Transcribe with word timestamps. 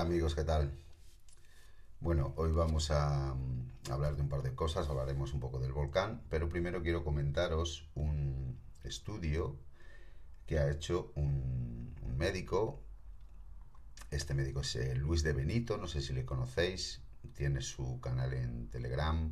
Amigos, 0.00 0.34
¿qué 0.34 0.44
tal? 0.44 0.72
Bueno, 2.00 2.32
hoy 2.36 2.52
vamos 2.52 2.90
a 2.90 3.34
mm, 3.34 3.92
hablar 3.92 4.16
de 4.16 4.22
un 4.22 4.30
par 4.30 4.40
de 4.40 4.54
cosas, 4.54 4.88
hablaremos 4.88 5.34
un 5.34 5.40
poco 5.40 5.58
del 5.58 5.74
volcán, 5.74 6.22
pero 6.30 6.48
primero 6.48 6.82
quiero 6.82 7.04
comentaros 7.04 7.86
un 7.94 8.58
estudio 8.82 9.58
que 10.46 10.58
ha 10.58 10.70
hecho 10.70 11.12
un, 11.16 11.94
médico. 12.16 12.80
Este 14.10 14.32
médico 14.32 14.62
es 14.62 14.74
eh, 14.76 14.94
Luis 14.94 15.22
de 15.22 15.34
Benito, 15.34 15.76
no 15.76 15.86
sé 15.86 16.00
si 16.00 16.14
le 16.14 16.24
conocéis, 16.24 17.02
tiene 17.34 17.60
su 17.60 18.00
canal 18.00 18.32
en 18.32 18.70
Telegram. 18.70 19.30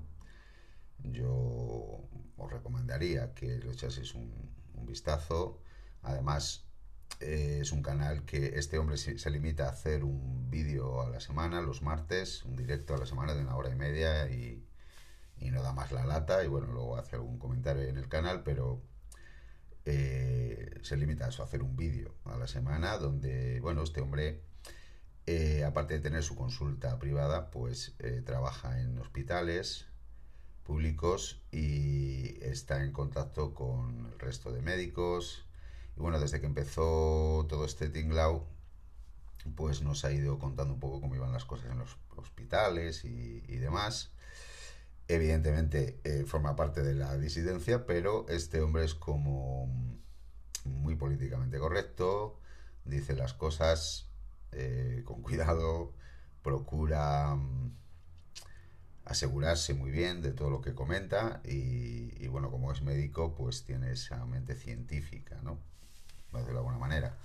Yo 0.99 2.05
os 2.37 2.53
recomendaría 2.53 3.33
que 3.33 3.59
le 3.59 3.73
echaseis 3.73 4.15
un 4.15 4.85
vistazo. 4.87 5.63
Además, 6.03 6.68
eh, 7.21 7.59
es 7.63 7.73
un 7.73 7.83
canal 7.83 8.25
que 8.25 8.59
este 8.59 8.79
hombre 8.79 8.97
se, 8.97 9.31
limita 9.31 9.67
a 9.67 9.71
hacer 9.71 10.05
un 10.05 10.51
vídeo 10.51 11.03
a 11.03 11.11
la 11.11 11.21
semana, 11.21 11.61
los 11.61 11.83
martes, 11.83 12.45
un 12.45 12.55
directo 12.55 12.95
a 12.95 12.99
la 12.99 13.07
semana 13.07 13.35
de 13.35 13.43
una 13.43 13.57
hora 13.57 13.71
y 13.71 13.75
media 13.75 14.31
y, 14.31 14.65
no 15.51 15.63
da 15.63 15.73
más 15.73 15.93
la 15.93 16.05
lata 16.05 16.45
y 16.45 16.49
bueno, 16.49 16.67
luego 16.69 16.97
hace 16.97 17.17
algún 17.17 17.39
comentario 17.39 17.83
en 17.85 17.97
el 17.97 18.09
canal, 18.09 18.43
pero 18.43 18.83
eh, 19.85 20.79
se 20.83 20.97
limita 20.97 21.27
a 21.27 21.29
eso, 21.31 21.43
a 21.43 21.47
hacer 21.47 21.63
un 21.63 21.77
vídeo 21.77 22.15
a 22.25 22.37
la 22.37 22.47
semana 22.47 22.99
donde, 22.99 23.61
bueno, 23.61 23.83
este 23.83 24.01
hombre, 24.01 24.43
eh, 25.27 25.65
aparte 25.65 25.95
de 25.95 26.01
tener 26.01 26.23
su 26.23 26.37
consulta 26.37 26.99
privada, 26.99 27.51
pues 27.51 27.95
trabaja 28.25 28.81
en 28.81 28.99
hospitales 28.99 29.87
públicos 30.65 31.41
y 31.51 32.37
está 32.45 32.85
en 32.85 32.93
contacto 32.93 33.55
con 33.55 34.11
el 34.13 34.19
resto 34.19 34.53
de 34.53 34.61
médicos, 34.61 35.48
y 35.99 36.01
bueno, 36.01 36.21
desde 36.21 36.41
que 36.41 36.47
empezó 36.47 37.45
todo 37.49 37.65
este 37.65 37.89
tinglao, 37.89 38.47
pues 39.57 39.83
nos 39.83 40.05
ha 40.05 40.13
ido 40.13 40.39
contando 40.39 40.75
un 40.75 40.81
poco 40.81 41.01
cómo 41.01 41.17
iban 41.17 41.33
las 41.33 41.45
cosas 41.45 41.73
en 41.73 41.79
los 41.79 41.97
hospitales 42.17 43.05
y, 43.05 43.41
demás. 43.57 44.13
Evidentemente 45.09 46.01
eh, 46.05 46.25
forma 46.25 46.55
parte 46.55 46.83
de 46.83 46.95
la 46.95 47.17
disidencia, 47.17 47.85
pero 47.85 48.29
este 48.29 48.61
hombre 48.61 48.85
es 48.85 48.95
como 48.95 49.67
muy 50.65 50.95
políticamente 50.95 51.59
correcto, 51.59 52.39
dice 52.85 53.17
las 53.17 53.35
cosas 53.35 54.09
eh, 54.53 55.03
con 55.05 55.23
cuidado, 55.23 55.95
procura 56.43 57.35
mm, 57.35 57.73
asegurarse 59.05 59.75
muy 59.75 59.91
bien 59.91 60.23
de 60.23 60.33
todo 60.33 60.51
lo 60.51 60.61
que 60.61 60.75
comenta 60.75 61.41
y, 61.45 62.13
y, 62.23 62.29
bueno, 62.29 62.51
como 62.53 62.71
es 62.71 62.83
médico, 62.83 63.35
pues 63.35 63.65
tiene 63.65 63.93
esa 63.93 64.25
mente 64.27 64.55
científica, 64.55 65.41
¿no? 65.43 65.59
De 66.33 66.51
alguna 66.51 66.79
manera. 66.79 67.17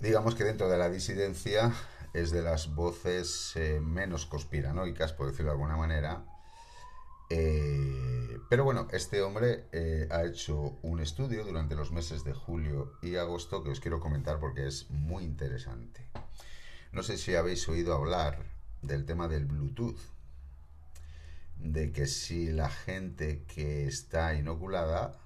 Digamos 0.00 0.34
que 0.34 0.44
dentro 0.44 0.68
de 0.68 0.78
la 0.78 0.88
disidencia 0.88 1.72
es 2.14 2.30
de 2.30 2.42
las 2.42 2.74
voces 2.74 3.52
eh, 3.56 3.80
menos 3.80 4.26
conspiranoicas, 4.26 5.12
por 5.12 5.26
decirlo 5.26 5.50
de 5.50 5.56
alguna 5.56 5.76
manera. 5.76 6.24
Eh, 7.28 8.38
pero 8.48 8.64
bueno, 8.64 8.88
este 8.90 9.22
hombre 9.22 9.66
eh, 9.72 10.08
ha 10.10 10.24
hecho 10.24 10.78
un 10.82 11.00
estudio 11.00 11.44
durante 11.44 11.76
los 11.76 11.92
meses 11.92 12.24
de 12.24 12.32
julio 12.32 12.94
y 13.02 13.16
agosto 13.16 13.62
que 13.62 13.70
os 13.70 13.78
quiero 13.78 14.00
comentar 14.00 14.40
porque 14.40 14.66
es 14.66 14.90
muy 14.90 15.22
interesante. 15.22 16.04
No 16.92 17.04
sé 17.04 17.18
si 17.18 17.36
habéis 17.36 17.68
oído 17.68 17.94
hablar 17.94 18.42
del 18.82 19.04
tema 19.04 19.28
del 19.28 19.44
Bluetooth, 19.44 20.00
de 21.56 21.92
que 21.92 22.06
si 22.06 22.50
la 22.50 22.70
gente 22.70 23.44
que 23.44 23.86
está 23.86 24.34
inoculada 24.34 25.20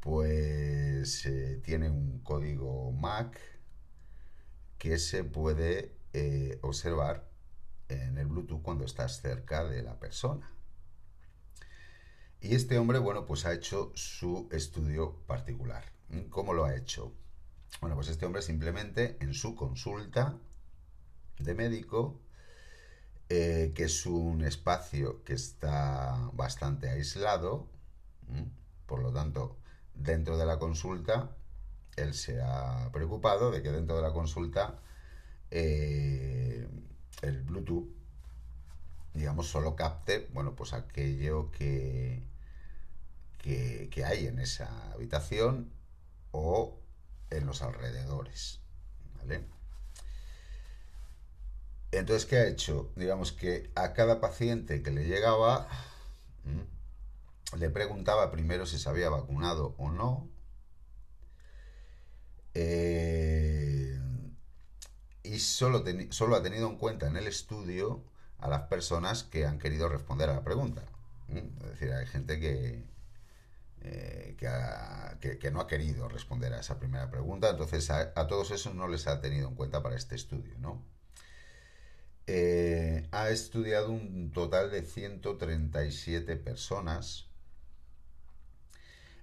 pues 0.00 0.89
tiene 1.62 1.90
un 1.90 2.20
código 2.20 2.92
MAC 2.92 3.38
que 4.78 4.98
se 4.98 5.24
puede 5.24 5.94
eh, 6.12 6.58
observar 6.62 7.28
en 7.88 8.18
el 8.18 8.26
Bluetooth 8.26 8.62
cuando 8.62 8.84
estás 8.84 9.20
cerca 9.20 9.64
de 9.64 9.82
la 9.82 9.98
persona. 9.98 10.50
Y 12.40 12.54
este 12.54 12.78
hombre, 12.78 12.98
bueno, 12.98 13.26
pues 13.26 13.44
ha 13.44 13.52
hecho 13.52 13.92
su 13.94 14.48
estudio 14.50 15.16
particular. 15.26 15.84
¿Cómo 16.30 16.54
lo 16.54 16.64
ha 16.64 16.74
hecho? 16.74 17.12
Bueno, 17.80 17.94
pues 17.94 18.08
este 18.08 18.26
hombre 18.26 18.42
simplemente 18.42 19.16
en 19.20 19.34
su 19.34 19.54
consulta 19.54 20.38
de 21.38 21.54
médico, 21.54 22.18
eh, 23.28 23.72
que 23.74 23.84
es 23.84 24.06
un 24.06 24.42
espacio 24.44 25.22
que 25.24 25.34
está 25.34 26.30
bastante 26.32 26.88
aislado, 26.88 27.68
por 28.86 29.02
lo 29.02 29.12
tanto, 29.12 29.59
dentro 30.02 30.38
de 30.38 30.46
la 30.46 30.58
consulta, 30.58 31.30
él 31.96 32.14
se 32.14 32.40
ha 32.40 32.90
preocupado 32.92 33.50
de 33.50 33.62
que 33.62 33.70
dentro 33.70 33.96
de 33.96 34.02
la 34.02 34.12
consulta 34.12 34.78
eh, 35.50 36.66
el 37.22 37.42
Bluetooth, 37.42 37.88
digamos, 39.14 39.48
solo 39.48 39.76
capte, 39.76 40.28
bueno, 40.32 40.54
pues 40.54 40.72
aquello 40.72 41.50
que, 41.50 42.22
que, 43.38 44.04
hay 44.04 44.26
en 44.26 44.38
esa 44.38 44.92
habitación 44.92 45.70
o 46.32 46.78
en 47.30 47.46
los 47.46 47.62
alrededores. 47.62 48.60
¿Vale? 49.18 49.44
Entonces, 51.92 52.24
¿qué 52.24 52.36
ha 52.36 52.46
hecho? 52.46 52.92
Digamos 52.96 53.32
que 53.32 53.70
a 53.74 53.92
cada 53.92 54.20
paciente 54.20 54.82
que 54.82 54.92
le 54.92 55.04
llegaba, 55.04 55.68
le 57.58 57.70
preguntaba 57.70 58.30
primero 58.30 58.66
si 58.66 58.78
se 58.78 58.88
había 58.88 59.08
vacunado 59.08 59.74
o 59.78 59.90
no. 59.90 60.28
Eh, 62.54 63.98
y 65.22 65.38
solo, 65.38 65.84
solo, 66.10 66.36
ha 66.36 66.42
tenido 66.42 66.68
en 66.68 66.76
cuenta 66.76 67.06
en 67.06 67.16
el 67.16 67.26
estudio 67.26 68.04
a 68.38 68.48
las 68.48 68.62
personas 68.62 69.22
que 69.24 69.46
han 69.46 69.58
querido 69.58 69.88
responder 69.88 70.30
a 70.30 70.34
la 70.34 70.44
pregunta. 70.44 70.84
Es 71.28 71.70
decir, 71.70 71.92
hay 71.92 72.06
gente 72.06 72.40
que, 72.40 72.84
eh, 73.82 74.36
que, 75.40 75.50
no 75.50 75.60
ha 75.60 75.66
querido 75.66 76.08
responder 76.08 76.52
a 76.54 76.60
esa 76.60 76.78
primera 76.78 77.10
pregunta, 77.10 77.50
entonces 77.50 77.90
a, 77.90 78.26
todos 78.26 78.50
esos 78.50 78.74
no 78.74 78.88
les 78.88 79.06
ha 79.06 79.20
tenido 79.20 79.48
en 79.48 79.54
cuenta 79.54 79.82
para 79.82 79.96
este 79.96 80.16
estudio. 80.16 80.58
¿no? 80.58 80.82
Eh, 82.26 83.06
ha 83.12 83.30
estudiado 83.30 83.92
un 83.92 84.32
total 84.32 84.70
de 84.70 84.82
137 84.82 86.36
personas 86.36 87.29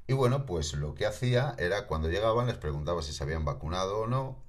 y 0.07 0.13
bueno, 0.13 0.45
pues 0.45 0.73
lo 0.73 0.95
que 0.95 1.05
hacía 1.05 1.55
era 1.57 1.87
cuando 1.87 2.09
llegaban 2.09 2.47
les 2.47 2.57
preguntaba 2.57 3.01
si 3.01 3.13
se 3.13 3.23
habían 3.23 3.45
vacunado 3.45 3.99
o 3.99 4.07
no, 4.07 4.41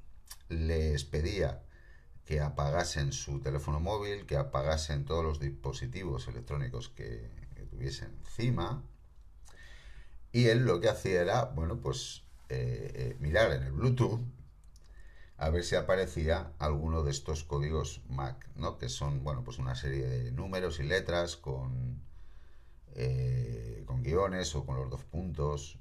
les 0.49 1.05
pedía 1.05 1.63
que 2.25 2.41
apagasen 2.41 3.13
su 3.13 3.41
teléfono 3.41 3.81
móvil, 3.81 4.27
que 4.27 4.37
apagasen 4.37 5.05
todos 5.05 5.25
los 5.25 5.41
dispositivos 5.41 6.29
electrónicos 6.29 6.91
que, 6.91 7.31
tuviesen 7.71 8.17
encima. 8.25 8.83
Y 10.33 10.47
él 10.47 10.65
lo 10.65 10.81
que 10.81 10.89
hacía 10.89 11.21
era, 11.21 11.45
bueno, 11.45 11.81
pues 11.81 12.23
eh, 12.49 12.93
eh, 12.95 13.17
mirar 13.21 13.53
en 13.53 13.63
el 13.65 13.73
Bluetooth 13.73 14.21
a 15.39 15.51
ver 15.51 15.65
si 15.65 15.77
aparecía 15.77 16.53
alguno 16.59 17.03
de 17.03 17.11
estos 17.13 17.45
códigos 17.45 18.01
MAC, 18.09 18.49
¿no? 18.57 18.77
Que 18.77 18.89
son, 18.89 19.23
bueno, 19.23 19.45
pues 19.45 19.59
una 19.59 19.75
serie 19.75 20.07
de 20.07 20.33
números 20.33 20.81
y 20.81 20.83
letras 20.83 21.37
con 21.37 22.03
eh, 23.01 23.85
con 23.87 24.03
guiones 24.03 24.55
o 24.57 24.67
con 24.67 24.75
los 24.77 24.91
dos 24.91 25.05
puntos. 25.05 25.79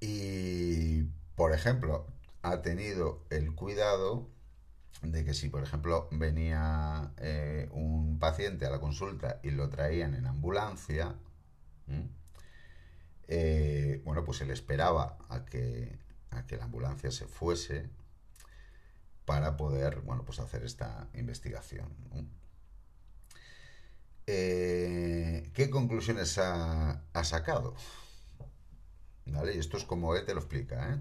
Y, 0.00 1.04
por 1.36 1.52
ejemplo, 1.52 2.08
ha 2.42 2.62
tenido 2.62 3.24
el 3.30 3.54
cuidado 3.54 4.28
de 5.02 5.24
que 5.24 5.34
si, 5.34 5.48
por 5.48 5.62
ejemplo, 5.62 6.08
venía 6.10 7.12
eh, 7.18 7.68
un 7.70 8.18
paciente 8.18 8.66
a 8.66 8.70
la 8.70 8.80
consulta 8.80 9.38
y 9.44 9.50
lo 9.50 9.68
traían 9.68 10.14
en 10.14 10.26
ambulancia, 10.26 11.14
eh, 13.28 14.02
bueno, 14.04 14.24
pues 14.24 14.40
él 14.40 14.50
esperaba 14.50 15.16
a 15.28 15.44
que, 15.44 15.96
a 16.30 16.44
que 16.44 16.56
la 16.56 16.64
ambulancia 16.64 17.12
se 17.12 17.26
fuese 17.26 17.88
para 19.24 19.56
poder, 19.56 20.00
bueno, 20.00 20.24
pues 20.24 20.40
hacer 20.40 20.64
esta 20.64 21.08
investigación. 21.14 21.88
Eh, 24.26 25.50
¿Qué 25.54 25.70
conclusiones 25.70 26.38
ha, 26.38 27.02
sacado? 27.24 27.74
¿Vale? 29.26 29.54
Y 29.54 29.58
esto 29.58 29.76
es 29.76 29.84
como 29.84 30.14
él 30.14 30.24
te 30.24 30.34
lo 30.34 30.40
explica. 30.40 30.94
¿eh? 30.94 31.00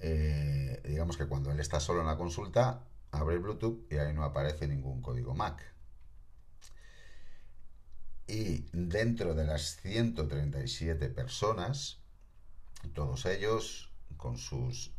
¿eh? 0.00 0.82
digamos 0.84 1.16
que 1.16 1.26
cuando 1.26 1.50
él 1.50 1.60
está 1.60 1.80
solo 1.80 2.00
en 2.00 2.06
la 2.06 2.16
consulta, 2.16 2.84
abre 3.12 3.38
Bluetooth 3.38 3.90
y 3.90 3.96
ahí 3.96 4.12
no 4.12 4.24
aparece 4.24 4.66
ningún 4.68 5.00
código 5.02 5.34
MAC. 5.34 5.62
Y 8.28 8.66
dentro 8.72 9.34
de 9.34 9.44
las 9.44 9.76
137 9.76 11.08
personas, 11.10 12.00
todos 12.92 13.24
ellos 13.26 13.92
con 14.16 14.36
sus 14.36 14.92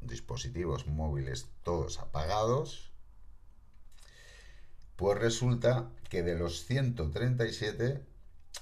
dispositivos 0.00 0.86
móviles 0.86 1.48
todos 1.64 1.98
apagados, 1.98 2.89
pues 5.00 5.18
resulta 5.18 5.90
que 6.10 6.22
de 6.22 6.38
los 6.38 6.66
137 6.66 8.04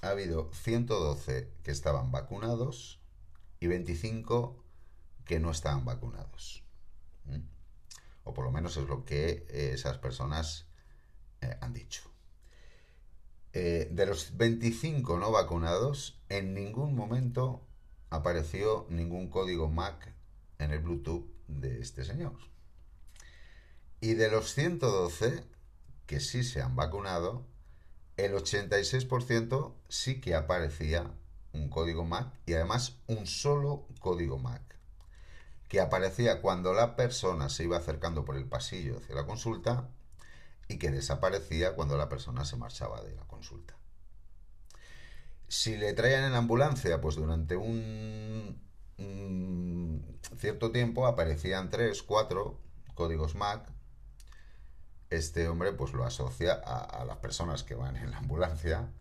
ha 0.03 0.09
habido 0.09 0.53
112 0.53 1.51
que 1.65 1.73
estaban 1.73 2.13
vacunados 2.13 3.01
y 3.59 3.67
25 3.67 4.65
que 5.25 5.41
no 5.41 5.51
estaban 5.51 5.85
vacunados. 5.85 6.63
O 8.23 8.35
por 8.35 8.45
lo 8.45 8.53
menos 8.53 8.77
es 8.77 8.87
lo 8.87 9.05
que 9.05 9.49
eh, 9.49 9.73
esas 9.75 9.99
personas 9.99 10.69
eh, 11.41 11.57
han 11.61 11.73
dicho. 11.73 12.09
Eh, 13.53 13.89
de 13.91 14.07
los 14.07 14.37
25 14.37 15.19
no 15.19 15.33
vacunados, 15.33 16.23
en 16.29 16.55
ningún 16.55 16.95
momento 16.95 17.67
apareció 18.11 18.87
ningún 18.91 19.29
código 19.29 19.69
MAC 19.69 20.15
en 20.61 20.71
el 20.71 20.79
Bluetooth 20.79 21.27
de 21.49 21.81
este 21.81 22.05
señor. 22.05 22.37
Y 24.01 24.15
de 24.15 24.31
los 24.31 24.55
112 24.55 25.58
que 26.09 26.19
sí 26.19 26.43
se 26.43 26.61
han 26.61 26.75
vacunado, 26.75 27.47
el 28.17 28.33
86% 28.33 29.75
sí 29.89 30.21
que 30.21 30.35
aparecía 30.35 31.13
un 31.53 31.69
código 31.69 32.05
MAC 32.05 32.33
y 32.47 32.55
además 32.55 32.97
un 33.07 33.27
solo 33.27 33.87
código 34.01 34.39
MAC 34.39 34.63
que 35.69 35.81
aparecía 35.81 36.41
cuando 36.41 36.73
la 36.73 36.97
persona 36.97 37.51
se 37.51 37.65
iba 37.65 37.77
acercando 37.77 38.25
por 38.25 38.37
el 38.37 38.47
pasillo 38.47 38.97
hacia 38.97 39.15
la 39.15 39.27
consulta 39.27 39.91
y 40.67 40.79
que 40.79 40.91
desaparecía 40.91 41.75
cuando 41.75 41.99
la 41.99 42.09
persona 42.09 42.47
se 42.47 42.57
marchaba 42.57 43.03
de 43.03 43.15
la 43.15 43.27
consulta. 43.27 43.77
Si 45.47 45.77
le 45.77 45.93
traían 45.93 46.25
en 46.25 46.33
la 46.33 46.39
ambulancia, 46.39 47.03
pues 47.03 47.17
durante 47.17 47.57
un, 47.57 48.59
cierto 50.39 50.73
tiempo 50.73 51.07
aparecían 51.07 51.69
tres, 51.69 52.03
cuatro 52.03 52.59
códigos 52.95 53.35
MAC. 53.35 53.78
Este 55.11 55.49
hombre 55.49 55.73
pues 55.73 55.93
lo 55.93 56.05
asocia 56.05 56.53
a, 56.53 57.05
las 57.05 57.17
personas 57.19 57.63
que 57.63 57.75
van 57.75 57.97
en 57.97 58.11
la 58.11 58.19
ambulancia. 58.19 58.93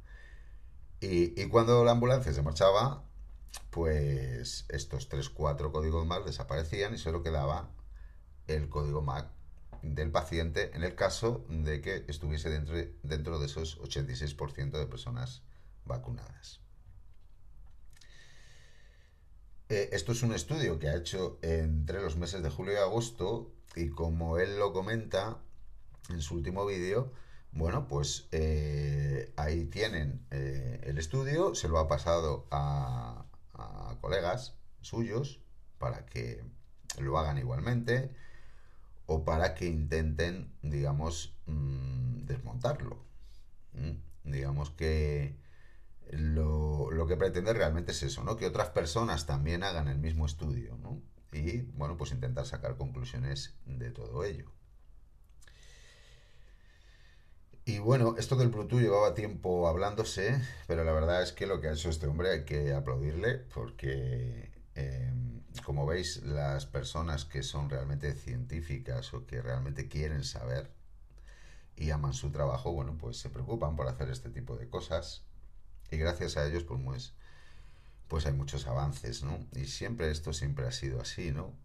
Y, 0.99 1.45
cuando 1.47 1.83
la 1.83 1.91
ambulancia 1.91 2.33
se 2.33 2.41
marchaba, 2.41 3.03
pues 3.69 4.65
estos 4.69 5.09
tres, 5.09 5.29
cuatro 5.29 5.71
códigos 5.71 6.05
MAC 6.05 6.25
desaparecían 6.25 6.93
y 6.93 6.97
solo 6.97 7.23
quedaba 7.23 7.69
el 8.47 8.69
código 8.69 9.01
MAC 9.01 9.27
del 9.81 10.11
paciente 10.11 10.71
en 10.75 10.83
el 10.83 10.95
caso 10.95 11.45
de 11.49 11.81
que 11.81 12.05
estuviese 12.07 12.49
dentro, 12.49 12.75
dentro 13.03 13.39
de 13.39 13.45
esos 13.45 13.79
86% 13.81 14.71
de 14.71 14.87
personas 14.87 15.43
vacunadas. 15.85 16.61
Eh, 19.69 19.89
esto 19.91 20.13
es 20.13 20.23
un 20.23 20.33
estudio 20.33 20.79
que 20.79 20.87
ha 20.87 20.95
hecho 20.95 21.39
entre 21.41 22.01
los 22.01 22.15
meses 22.15 22.41
de 22.41 22.49
julio 22.49 22.73
y 22.73 22.77
agosto 22.77 23.51
y 23.75 23.89
como 23.89 24.37
él 24.37 24.57
lo 24.57 24.71
comenta 24.71 25.41
en 26.09 26.21
su 26.21 26.35
último 26.35 26.65
vídeo, 26.65 27.11
bueno, 27.51 27.87
pues 27.87 28.27
eh, 28.31 29.33
ahí 29.35 29.65
tienen 29.65 30.25
eh, 30.31 30.81
el 30.83 30.97
estudio, 30.97 31.55
se 31.55 31.67
lo 31.67 31.79
ha 31.79 31.87
pasado 31.87 32.47
a, 32.51 33.23
colegas 34.01 34.55
suyos 34.81 35.41
para 35.79 36.05
que 36.05 36.43
lo 36.99 37.17
hagan 37.17 37.39
igualmente 37.39 38.11
o 39.07 39.25
para 39.25 39.55
que 39.55 39.65
intenten, 39.65 40.53
digamos, 40.61 41.35
mm, 41.47 42.25
desmontarlo. 42.25 43.03
Mm, 43.73 44.31
digamos 44.31 44.69
que 44.69 45.35
lo, 46.11 46.91
lo, 46.91 47.07
que 47.07 47.17
pretende 47.17 47.53
realmente 47.53 47.91
es 47.91 48.03
eso, 48.03 48.23
¿no? 48.23 48.37
Que 48.37 48.45
otras 48.45 48.69
personas 48.69 49.25
también 49.25 49.63
hagan 49.63 49.87
el 49.87 49.97
mismo 49.97 50.25
estudio, 50.25 50.77
¿no? 50.77 51.01
Y, 51.31 51.61
bueno, 51.61 51.97
pues 51.97 52.11
intentar 52.11 52.45
sacar 52.45 52.77
conclusiones 52.77 53.55
de 53.65 53.91
todo 53.91 54.23
ello. 54.23 54.51
Y 57.67 57.77
bueno, 57.79 58.15
esto 58.17 58.35
del 58.35 58.47
Bluetooth 58.49 58.81
llevaba 58.81 59.13
tiempo 59.13 59.67
hablándose, 59.67 60.41
pero 60.67 60.83
la 60.83 60.91
verdad 60.91 61.21
es 61.21 61.33
que 61.33 61.45
lo 61.45 61.61
que 61.61 61.67
ha 61.67 61.73
hecho 61.73 61.89
este 61.89 62.07
hombre 62.07 62.31
hay 62.31 62.45
que 62.45 62.73
aplaudirle 62.73 63.37
porque 63.53 64.57
Em, 64.77 65.41
como 65.65 65.87
veis, 65.87 66.21
las 66.23 66.67
personas 66.67 67.25
que 67.25 67.41
son 67.41 67.67
realmente 67.67 68.13
científicas 68.13 69.11
o 69.15 69.25
que 69.25 69.41
realmente 69.41 69.87
quieren 69.87 70.23
saber 70.23 70.69
y 71.75 71.89
aman 71.89 72.13
su 72.13 72.31
trabajo, 72.31 72.71
bueno, 72.73 72.95
pues 72.95 73.17
se 73.17 73.31
preocupan 73.31 73.75
por 73.75 73.87
hacer 73.87 74.11
este 74.11 74.29
tipo 74.29 74.55
de 74.55 74.69
cosas 74.69 75.23
y 75.89 75.97
gracias 75.97 76.37
a 76.37 76.45
ellos, 76.45 76.63
pues, 76.63 77.15
pues 78.07 78.27
hay 78.27 78.33
muchos 78.33 78.67
avances, 78.67 79.23
¿no? 79.23 79.39
Y 79.53 79.65
siempre 79.65 80.11
esto 80.11 80.31
siempre 80.31 80.67
ha 80.67 80.71
sido 80.71 81.01
así, 81.01 81.31
¿no? 81.31 81.55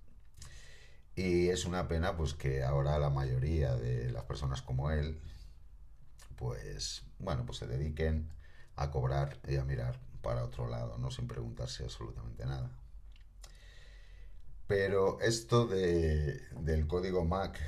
Y 1.14 1.48
es 1.48 1.66
una 1.66 1.88
pena, 1.88 2.16
pues, 2.16 2.32
que 2.32 2.62
ahora 2.62 2.98
la 2.98 3.10
mayoría 3.10 3.76
de 3.76 4.10
las 4.10 4.24
personas 4.24 4.62
como 4.62 4.90
él, 4.90 5.20
pues, 6.42 7.04
bueno, 7.20 7.46
pues 7.46 7.58
se 7.58 7.68
dediquen 7.68 8.28
a 8.74 8.90
cobrar 8.90 9.38
y 9.46 9.58
a 9.58 9.64
mirar 9.64 10.00
para 10.22 10.44
otro 10.44 10.66
lado, 10.66 10.98
¿no? 10.98 11.08
Sin 11.12 11.28
preguntarse 11.28 11.84
absolutamente 11.84 12.44
nada. 12.44 12.68
Pero 14.66 15.20
esto 15.20 15.68
de, 15.68 16.40
del 16.62 16.88
código 16.88 17.24
MAC, 17.24 17.60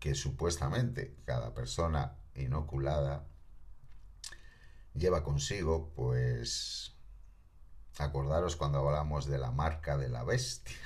que 0.00 0.16
supuestamente 0.16 1.14
cada 1.24 1.54
persona 1.54 2.16
inoculada 2.34 3.28
lleva 4.94 5.22
consigo, 5.22 5.92
pues 5.94 6.96
acordaros 7.96 8.56
cuando 8.56 8.80
hablamos 8.80 9.26
de 9.26 9.38
la 9.38 9.52
marca 9.52 9.96
de 9.96 10.08
la 10.08 10.24
bestia. 10.24 10.76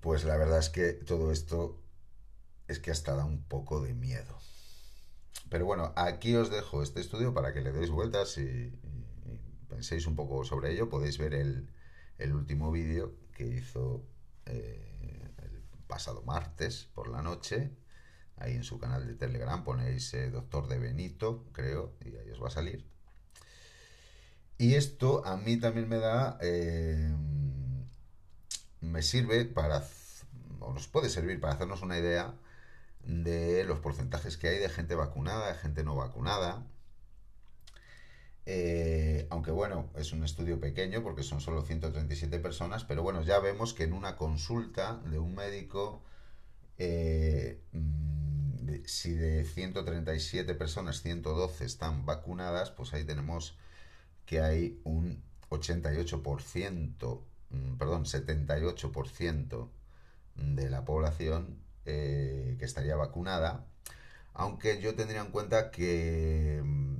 Pues 0.00 0.24
la 0.24 0.36
verdad 0.36 0.58
es 0.58 0.68
que 0.68 0.92
todo 0.92 1.32
esto 1.32 1.79
es 2.70 2.78
que 2.78 2.92
hasta 2.92 3.16
da 3.16 3.24
un 3.24 3.42
poco 3.42 3.82
de 3.82 3.94
miedo. 3.94 4.38
Pero 5.48 5.66
bueno, 5.66 5.92
aquí 5.96 6.36
os 6.36 6.50
dejo 6.50 6.82
este 6.82 7.00
estudio 7.00 7.34
para 7.34 7.52
que 7.52 7.60
le 7.60 7.72
deis 7.72 7.90
vueltas 7.90 8.38
y 8.38 8.72
penséis 9.68 10.06
un 10.06 10.14
poco 10.14 10.44
sobre 10.44 10.72
ello. 10.72 10.88
Podéis 10.88 11.18
ver 11.18 11.34
el, 11.34 11.68
último 12.32 12.70
vídeo 12.70 13.16
que 13.34 13.46
hizo 13.46 14.04
eh, 14.46 15.32
el 15.38 15.62
pasado 15.88 16.22
martes 16.22 16.88
por 16.94 17.08
la 17.08 17.22
noche. 17.22 17.72
Ahí 18.36 18.54
en 18.54 18.64
su 18.64 18.78
canal 18.78 19.06
de 19.06 19.14
Telegram 19.14 19.64
ponéis 19.64 20.14
eh, 20.14 20.30
Doctor 20.30 20.68
de 20.68 20.78
Benito, 20.78 21.46
creo, 21.52 21.96
y 22.04 22.16
ahí 22.16 22.30
os 22.30 22.40
va 22.40 22.46
a 22.46 22.52
salir. 22.52 22.86
Y 24.58 24.74
esto 24.74 25.26
a 25.26 25.36
mí 25.36 25.56
también 25.56 25.88
me 25.88 25.96
da, 25.96 26.38
eh, 26.40 27.12
me 28.80 29.02
sirve 29.02 29.44
para, 29.44 29.84
o 30.60 30.72
nos 30.72 30.86
puede 30.86 31.08
servir 31.08 31.40
para 31.40 31.54
hacernos 31.54 31.82
una 31.82 31.98
idea 31.98 32.34
de 33.04 33.64
los 33.64 33.80
porcentajes 33.80 34.36
que 34.36 34.48
hay 34.48 34.58
de 34.58 34.68
gente 34.68 34.94
vacunada, 34.94 35.48
de 35.48 35.58
gente 35.58 35.84
no 35.84 35.96
vacunada, 35.96 36.66
eh, 38.46 39.26
aunque 39.30 39.50
bueno, 39.50 39.90
es 39.96 40.12
un 40.12 40.24
estudio 40.24 40.58
pequeño 40.58 41.02
porque 41.02 41.22
son 41.22 41.40
solo 41.40 41.62
137 41.62 42.38
personas, 42.40 42.84
pero 42.84 43.02
bueno, 43.02 43.22
ya 43.22 43.38
vemos 43.38 43.74
que 43.74 43.84
en 43.84 43.92
una 43.92 44.16
consulta 44.16 45.00
de 45.10 45.18
un 45.18 45.34
médico, 45.34 46.02
eh, 46.78 47.60
mm, 47.72 48.84
si 48.86 49.12
de 49.12 49.44
137 49.44 50.54
personas 50.54 51.02
112 51.02 51.64
están 51.64 52.06
vacunadas, 52.06 52.70
pues 52.70 52.92
ahí 52.94 53.04
tenemos 53.04 53.56
que 54.26 54.40
hay 54.40 54.80
un 54.84 55.22
88%, 55.50 57.24
mm, 57.50 57.76
perdón, 57.76 58.06
78% 58.06 59.70
de 60.36 60.70
la 60.70 60.84
población 60.84 61.58
eh, 61.90 62.56
que 62.58 62.64
estaría 62.64 62.96
vacunada, 62.96 63.66
aunque 64.34 64.80
yo 64.80 64.94
tendría 64.94 65.20
en 65.20 65.30
cuenta 65.30 65.70
que 65.70 66.62
mm, 66.64 66.96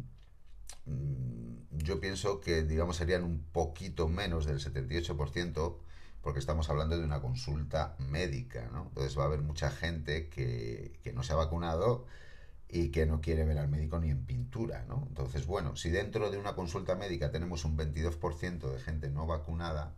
yo 1.73 2.01
pienso 2.01 2.41
que, 2.41 2.63
digamos, 2.63 2.97
serían 2.97 3.25
un 3.25 3.43
poquito 3.53 4.09
menos 4.09 4.47
del 4.47 4.59
78%, 4.61 5.77
porque 6.23 6.39
estamos 6.39 6.69
hablando 6.71 6.99
de 6.99 7.05
una 7.05 7.21
consulta 7.21 7.97
médica, 7.99 8.69
¿no? 8.73 8.85
Entonces 8.89 9.19
va 9.19 9.25
a 9.25 9.27
haber 9.27 9.41
mucha 9.43 9.71
gente 9.71 10.29
que, 10.29 10.99
que 11.03 11.13
no 11.13 11.23
se 11.23 11.33
ha 11.33 11.37
vacunado 11.37 12.07
y 12.69 12.91
que 12.91 13.07
no 13.07 13.21
quiere 13.21 13.45
ver 13.45 13.59
al 13.59 13.69
médico 13.69 13.99
ni 13.99 14.11
en 14.11 14.25
pintura. 14.25 14.85
Entonces, 15.09 15.47
bueno, 15.47 15.77
si 15.77 15.91
dentro 15.91 16.31
de 16.31 16.39
una 16.39 16.55
consulta 16.55 16.95
médica 16.95 17.31
tenemos 17.31 17.65
un 17.65 17.77
22% 17.77 18.73
de 18.73 18.81
gente 18.81 19.11
no 19.11 19.27
vacunada, 19.27 19.95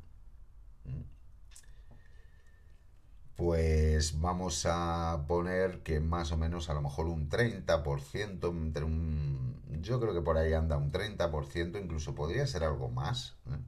pues 3.37 4.21
vamos 4.21 4.67
a 4.67 5.25
poner 5.27 5.83
que 5.83 6.01
más 6.01 6.33
o 6.33 6.37
menos 6.37 6.69
a 6.69 6.75
lo 6.75 6.83
mejor 6.83 7.07
un 7.07 7.29
30%, 7.29 8.51
entre 8.51 8.85
un, 8.85 9.61
yo 9.81 10.01
creo 10.01 10.15
que 10.15 10.21
por 10.21 10.37
ahí 10.37 10.53
anda 10.53 10.77
un 10.77 10.93
30%, 10.93 11.83
incluso 11.83 12.15
podría 12.15 12.47
ser 12.47 12.65
algo 12.65 12.89
más, 12.91 13.37
¿eh? 13.47 13.59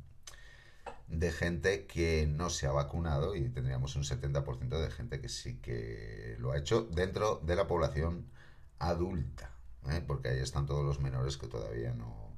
de 1.08 1.30
gente 1.32 1.86
que 1.86 2.26
no 2.26 2.50
se 2.50 2.66
ha 2.66 2.72
vacunado 2.72 3.36
y 3.36 3.48
tendríamos 3.48 3.96
un 3.96 4.04
70% 4.04 4.80
de 4.80 4.90
gente 4.90 5.20
que 5.20 5.28
sí 5.28 5.56
que 5.56 6.36
lo 6.38 6.52
ha 6.52 6.58
hecho 6.58 6.82
dentro 6.82 7.40
de 7.44 7.56
la 7.56 7.66
población 7.66 8.26
adulta, 8.78 9.50
¿eh? 9.90 10.02
porque 10.06 10.28
ahí 10.28 10.38
están 10.40 10.66
todos 10.66 10.84
los 10.84 11.00
menores 11.00 11.36
que 11.36 11.46
todavía 11.46 11.94
no, 11.94 12.36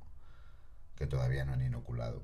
que 0.97 1.07
todavía 1.07 1.45
no 1.45 1.53
han 1.53 1.63
inoculado. 1.63 2.23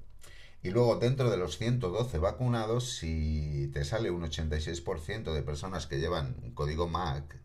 Y 0.63 0.71
luego 0.71 0.97
dentro 0.97 1.29
de 1.29 1.37
los 1.37 1.59
112 1.59 2.19
vacunados, 2.19 2.97
si 2.97 3.69
te 3.73 3.85
sale 3.85 4.11
un 4.11 4.23
86% 4.23 5.33
de 5.33 5.43
personas 5.43 5.87
que 5.87 5.99
llevan 5.99 6.37
un 6.43 6.53
código 6.55 6.87
MAC, 6.87 7.37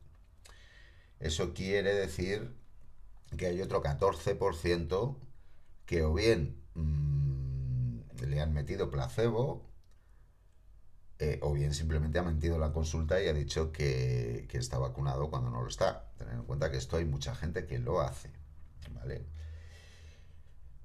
eso 1.19 1.53
quiere 1.53 1.95
decir 1.95 2.55
que 3.35 3.47
hay 3.47 3.61
otro 3.61 3.81
14% 3.81 5.17
que 5.85 6.03
o 6.03 6.13
bien 6.13 6.61
mm, 6.75 8.01
le 8.27 8.41
han 8.41 8.53
metido 8.53 8.91
placebo, 8.91 9.67
eh, 11.19 11.39
o 11.41 11.53
bien 11.53 11.73
simplemente 11.73 12.19
ha 12.19 12.23
mentido 12.23 12.55
en 12.55 12.61
la 12.61 12.71
consulta 12.71 13.21
y 13.21 13.27
ha 13.27 13.33
dicho 13.33 13.71
que, 13.71 14.45
que, 14.49 14.59
está 14.59 14.77
vacunado 14.77 15.31
cuando 15.31 15.49
no 15.49 15.63
lo 15.63 15.67
está. 15.67 16.11
Tener 16.17 16.35
en 16.35 16.43
cuenta 16.43 16.69
que 16.69 16.77
esto 16.77 16.97
hay 16.97 17.05
mucha 17.05 17.33
gente 17.33 17.65
que 17.65 17.79
lo 17.79 18.01
hace. 18.01 18.29
¿Vale? 18.93 19.25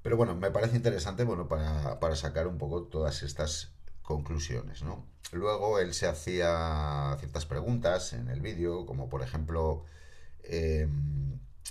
Pero 0.03 0.17
bueno, 0.17 0.35
me 0.35 0.51
parece 0.51 0.77
interesante 0.77 1.25
bueno, 1.25 1.49
para, 1.49 2.01
para 2.01 2.17
sacar 2.17 2.49
un 2.49 2.59
poco 2.59 2.85
todas 2.85 3.23
estas 3.23 3.73
conclusiones. 4.03 4.83
¿no? 4.83 5.07
Luego 5.33 5.79
él 5.79 5.95
se 5.95 6.07
hacía 6.07 7.17
ciertas 7.19 7.47
preguntas 7.47 8.13
en 8.13 8.29
el 8.29 8.41
vídeo, 8.41 8.85
como 8.85 9.09
por 9.09 9.23
ejemplo, 9.23 9.85
eh, 10.43 10.89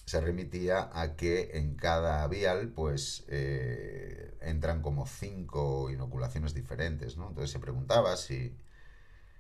se 0.06 0.22
remitía 0.22 0.90
a 0.94 1.16
que 1.16 1.52
en 1.58 1.76
cada 1.76 2.26
vial 2.28 2.70
pues 2.70 3.26
eh, 3.28 4.38
entran 4.42 4.82
como 4.82 5.06
cinco 5.06 5.90
inoculaciones 5.92 6.54
diferentes. 6.54 7.18
¿no? 7.18 7.28
Entonces 7.28 7.52
se 7.52 7.60
preguntaba 7.60 8.16
si, 8.16 8.58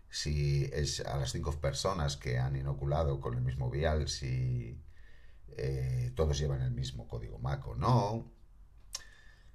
si 0.09 0.69
es 0.73 0.99
a 0.99 1.17
las 1.17 1.31
cinco 1.31 1.51
personas 1.53 2.17
que 2.17 2.37
han 2.39 2.57
inoculado 2.57 3.21
con 3.21 3.35
el 3.35 3.41
mismo 3.41 3.69
vial, 3.69 4.09
si 4.09 4.81
eh, 5.57 6.11
todos 6.15 6.37
llevan 6.37 6.61
el 6.61 6.71
mismo 6.71 7.07
código 7.07 7.39
MAC 7.39 7.67
o 7.67 7.75
no 7.75 8.40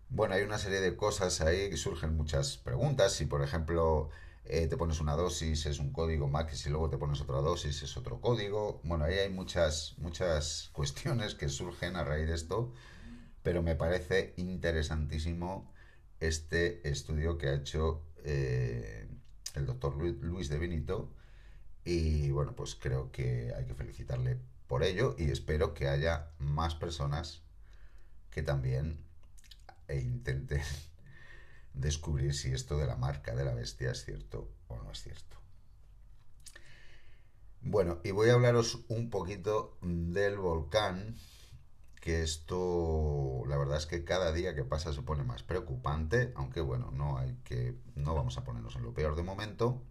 bueno, 0.09 0.35
hay 0.35 0.43
una 0.43 0.59
serie 0.59 0.81
de 0.81 0.97
cosas 0.97 1.41
ahí 1.41 1.71
que 1.71 1.77
surgen 1.77 2.17
muchas 2.17 2.57
preguntas. 2.59 3.13
Si, 3.13 3.27
por 3.27 3.43
ejemplo, 3.43 4.11
eh, 4.45 4.67
te 4.69 4.77
pones 4.77 5.01
una 5.01 5.17
dosis, 5.17 5.67
es 5.67 5.79
un 5.79 5.93
código 5.93 6.29
MAC, 6.29 6.53
y 6.67 6.69
luego 6.69 6.89
te 6.91 6.99
pones 6.99 7.21
otra 7.21 7.37
dosis, 7.39 7.83
es 7.83 7.97
otro 7.97 8.21
código. 8.21 8.81
Bueno, 8.85 9.05
ahí 9.05 9.15
hay 9.19 9.31
muchas, 9.31 9.95
muchas 9.99 10.71
cuestiones 10.73 11.35
que 11.35 11.49
surgen 11.49 11.97
a 11.97 12.05
raíz 12.05 12.29
de 12.29 12.35
esto, 12.35 12.73
pero 13.43 13.63
me 13.63 13.75
parece 13.75 14.35
interesantísimo 14.37 15.73
este 16.21 16.89
estudio 16.89 17.39
que 17.39 17.49
ha 17.49 17.55
hecho 17.55 18.03
eh, 18.25 19.09
el 19.55 19.67
doctor 19.67 19.97
Luis 19.97 20.49
de 20.49 20.59
Benito. 20.59 21.13
Y 21.85 22.31
bueno, 22.31 22.55
pues 22.57 22.75
creo 22.75 23.13
que 23.13 23.53
hay 23.57 23.65
que 23.65 23.75
felicitarle 23.75 24.39
por 24.67 24.83
ello 24.83 25.15
y 25.19 25.31
espero 25.31 25.75
que 25.75 25.89
haya 25.89 26.31
más 26.39 26.75
personas 26.75 27.43
que 28.31 28.43
también 28.43 29.06
e 29.89 29.99
intenten 29.99 30.63
descubrir 31.75 32.35
si 32.35 32.53
esto 32.53 32.77
de 32.79 32.87
la 32.87 32.97
marca 32.97 33.35
de 33.35 33.45
la 33.45 33.55
bestia 33.55 33.91
es 33.91 34.05
cierto 34.05 34.51
o 34.69 34.77
no 34.77 34.91
es 34.91 35.03
cierto. 35.03 35.37
Bueno, 37.63 37.99
y 38.05 38.13
voy 38.13 38.31
a 38.31 38.35
hablaros 38.35 38.85
un 38.89 39.11
poquito 39.11 39.77
del 39.83 40.39
volcán, 40.39 41.17
que 42.01 42.23
esto, 42.23 43.43
la 43.49 43.57
verdad 43.57 43.79
es 43.79 43.87
que 43.87 44.05
cada 44.05 44.31
día 44.31 44.55
que 44.55 44.63
pasa 44.63 44.93
se 44.93 45.03
pone 45.03 45.25
más 45.25 45.43
preocupante, 45.43 46.33
aunque 46.37 46.61
bueno, 46.61 46.93
no 46.93 47.19
hay 47.19 47.35
que, 47.43 47.77
no 47.97 48.15
vamos 48.15 48.39
a 48.39 48.45
ponernos 48.45 48.77
en 48.77 48.85
lo 48.85 48.95
peor 48.95 49.17
de 49.17 49.25
momento, 49.25 49.83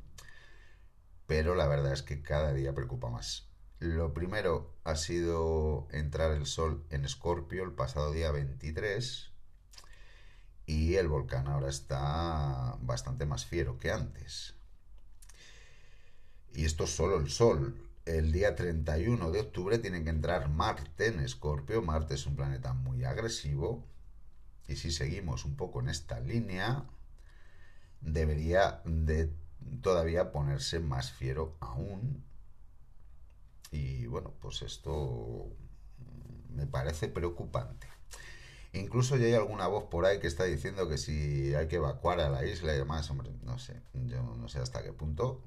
pero 1.28 1.56
la 1.56 1.68
verdad 1.68 1.92
es 1.92 2.02
que 2.02 2.22
cada 2.22 2.54
día 2.54 2.74
preocupa 2.74 3.10
más. 3.10 3.50
Lo 3.80 4.14
primero 4.14 4.74
ha 4.86 4.96
sido 4.96 5.90
entrar 5.92 6.32
el 6.32 6.46
sol 6.46 6.86
en 6.90 7.04
Escorpio 7.04 7.66
el 7.66 7.74
pasado 7.74 8.14
día 8.14 8.32
23, 8.32 9.34
y 10.66 10.96
el 10.96 11.08
volcán 11.08 11.48
ahora 11.48 11.70
está 11.70 12.78
bastante 12.82 13.26
más 13.26 13.46
fiero 13.46 13.78
que 13.78 13.92
antes. 13.92 14.56
Y 16.54 16.66
esto 16.66 16.86
es 16.86 16.96
solo 16.96 17.18
el 17.18 17.30
Sol. 17.30 17.76
El 18.06 18.32
día 18.32 18.56
31 18.56 19.32
de 19.32 19.42
octubre 19.42 19.78
tiene 19.80 20.04
que 20.04 20.10
entrar 20.10 20.50
Marte 20.50 21.08
en 21.08 21.20
Escorpio. 21.20 21.82
Marte 21.82 22.16
es 22.16 22.26
un 22.26 22.36
planeta 22.36 22.74
muy 22.74 23.04
agresivo. 23.04 23.84
Y 24.68 24.78
si 24.78 24.92
seguimos 24.92 25.46
un 25.46 25.56
poco 25.56 25.82
en 25.82 25.90
esta 25.90 26.20
línea, 26.20 26.86
debería 28.02 28.82
de 28.86 29.32
todavía 29.82 30.32
ponerse 30.32 30.80
más 30.80 31.12
fiero 31.12 31.56
aún. 31.60 32.24
Y 33.72 34.06
bueno, 34.08 34.34
pues 34.40 34.62
esto 34.62 35.48
me 36.50 36.66
parece 36.66 37.08
preocupante. 37.08 37.88
Incluso 38.76 39.16
ya 39.16 39.26
hay 39.26 39.34
alguna 39.34 39.68
voz 39.68 39.86
por 39.86 40.06
ahí 40.06 40.20
que 40.20 40.28
está 40.28 40.44
diciendo 40.44 40.90
que 40.90 40.98
si 40.98 41.56
hay 41.56 41.68
que 41.68 41.78
evacuar 41.78 42.20
a 42.20 42.30
la 42.30 42.46
isla 42.46 42.74
y 42.76 42.78
demás, 42.78 43.10
hombre, 43.10 43.32
no 43.44 43.58
sé, 43.58 43.82
yo 43.94 44.22
no 44.22 44.50
sé 44.50 44.60
hasta 44.60 44.84
qué 44.84 44.92
punto, 44.92 45.44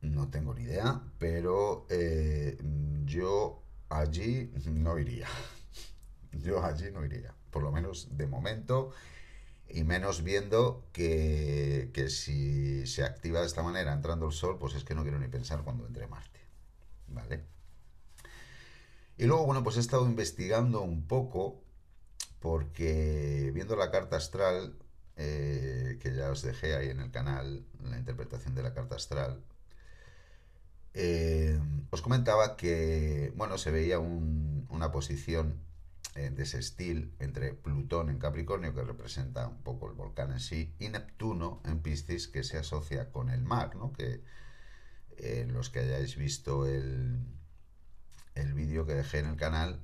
no 0.00 0.28
tengo 0.30 0.54
ni 0.54 0.62
idea, 0.62 1.02
pero 1.18 1.86
eh, 1.90 2.56
yo 3.04 3.62
allí 3.90 4.50
no 4.66 4.98
iría. 4.98 5.28
Yo 6.32 6.64
allí 6.64 6.90
no 6.90 7.04
iría, 7.04 7.32
por 7.52 7.62
lo 7.62 7.70
menos 7.70 8.08
de 8.16 8.26
momento, 8.26 8.90
y 9.68 9.84
menos 9.84 10.24
viendo 10.24 10.84
que, 10.92 11.90
que 11.94 12.10
si 12.10 12.88
se 12.88 13.04
activa 13.04 13.38
de 13.38 13.46
esta 13.46 13.62
manera 13.62 13.92
entrando 13.92 14.26
el 14.26 14.32
sol, 14.32 14.58
pues 14.58 14.74
es 14.74 14.82
que 14.82 14.96
no 14.96 15.02
quiero 15.02 15.20
ni 15.20 15.28
pensar 15.28 15.62
cuando 15.62 15.86
entre 15.86 16.08
Marte. 16.08 16.40
¿Vale? 17.06 17.44
Y 19.16 19.26
luego, 19.26 19.46
bueno, 19.46 19.62
pues 19.62 19.76
he 19.76 19.80
estado 19.80 20.06
investigando 20.06 20.80
un 20.82 21.06
poco 21.06 21.63
porque 22.44 23.50
viendo 23.54 23.74
la 23.74 23.90
carta 23.90 24.16
astral, 24.16 24.76
eh, 25.16 25.98
que 25.98 26.14
ya 26.14 26.28
os 26.30 26.42
dejé 26.42 26.76
ahí 26.76 26.90
en 26.90 27.00
el 27.00 27.10
canal, 27.10 27.64
la 27.82 27.96
interpretación 27.96 28.54
de 28.54 28.62
la 28.62 28.74
carta 28.74 28.96
astral, 28.96 29.42
eh, 30.92 31.58
os 31.88 32.02
comentaba 32.02 32.58
que, 32.58 33.32
bueno, 33.34 33.56
se 33.56 33.70
veía 33.70 33.98
una 33.98 34.92
posición 34.92 35.58
eh, 36.16 36.28
de 36.28 36.42
ese 36.42 36.58
estilo 36.58 37.08
entre 37.18 37.54
Plutón 37.54 38.10
en 38.10 38.18
Capricornio, 38.18 38.74
que 38.74 38.84
representa 38.84 39.48
un 39.48 39.62
poco 39.62 39.88
el 39.88 39.94
volcán 39.94 40.30
en 40.30 40.40
sí, 40.40 40.74
y 40.78 40.90
Neptuno 40.90 41.62
en 41.64 41.80
Piscis, 41.80 42.28
que 42.28 42.44
se 42.44 42.58
asocia 42.58 43.10
con 43.10 43.30
el 43.30 43.42
mar, 43.42 43.74
¿no? 43.74 43.90
Que 43.94 44.20
los 45.46 45.70
que 45.70 45.78
hayáis 45.78 46.16
visto 46.16 46.66
el, 46.66 47.20
el 48.34 48.52
vídeo 48.52 48.84
que 48.84 48.92
dejé 48.92 49.20
en 49.20 49.26
el 49.28 49.36
canal, 49.36 49.80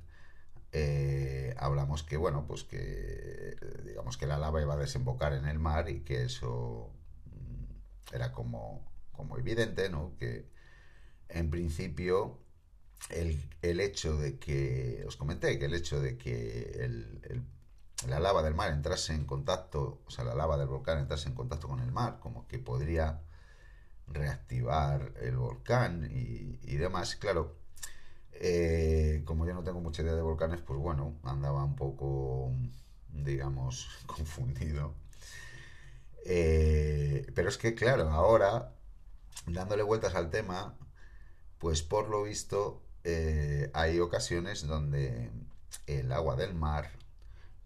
eh, 0.73 1.53
hablamos 1.57 2.03
que, 2.03 2.17
bueno, 2.17 2.45
pues 2.47 2.63
que 2.63 3.57
digamos 3.85 4.17
que 4.17 4.27
la 4.27 4.37
lava 4.37 4.61
iba 4.61 4.73
a 4.73 4.77
desembocar 4.77 5.33
en 5.33 5.45
el 5.45 5.59
mar 5.59 5.89
y 5.89 6.01
que 6.01 6.23
eso 6.23 6.91
mm, 7.25 8.15
era 8.15 8.31
como, 8.31 8.89
como 9.11 9.37
evidente, 9.37 9.89
¿no? 9.89 10.15
Que 10.17 10.49
en 11.29 11.49
principio 11.49 12.39
el, 13.09 13.49
el, 13.61 13.79
hecho 13.81 14.17
de 14.17 14.39
que, 14.39 15.03
os 15.07 15.17
comenté, 15.17 15.59
que 15.59 15.65
el 15.65 15.73
hecho 15.73 15.99
de 16.01 16.17
que 16.17 16.71
el, 16.83 17.45
la 18.07 18.19
lava 18.19 18.41
del 18.43 18.55
mar 18.55 18.71
entrase 18.71 19.13
en 19.13 19.25
contacto, 19.25 20.01
o 20.05 20.11
sea, 20.11 20.23
la 20.25 20.35
lava 20.35 20.57
del 20.57 20.67
volcán 20.67 20.99
entrase 20.99 21.29
en 21.29 21.35
contacto 21.35 21.67
con 21.67 21.79
el 21.81 21.91
mar, 21.91 22.19
como 22.19 22.47
que 22.47 22.59
podría 22.59 23.21
reactivar 24.07 25.13
el 25.21 25.37
volcán 25.37 26.09
y, 26.11 26.59
y 26.63 26.77
demás, 26.77 27.15
claro, 27.15 27.60
eh, 28.33 29.23
como 29.25 29.45
yo 29.45 29.53
no 29.53 29.63
tengo 29.63 29.81
mucha 29.81 30.01
idea 30.01 30.15
de 30.15 30.21
volcanes, 30.21 30.61
pues 30.61 30.79
bueno, 30.79 31.15
andaba 31.23 31.63
un 31.63 31.75
poco, 31.75 32.51
digamos, 33.13 33.89
confundido. 34.07 34.93
Eh, 36.25 37.25
pero 37.35 37.49
es 37.49 37.57
que, 37.57 37.75
claro, 37.75 38.09
ahora, 38.09 38.73
dándole 39.47 39.83
vueltas 39.83 40.15
al 40.15 40.29
tema, 40.29 40.75
pues 41.59 41.83
por 41.83 42.09
lo 42.09 42.23
visto 42.23 42.81
eh, 43.03 43.71
hay 43.73 43.99
ocasiones 43.99 44.65
donde 44.67 45.31
el 45.87 46.11
agua 46.11 46.35
del 46.35 46.53
mar 46.55 46.91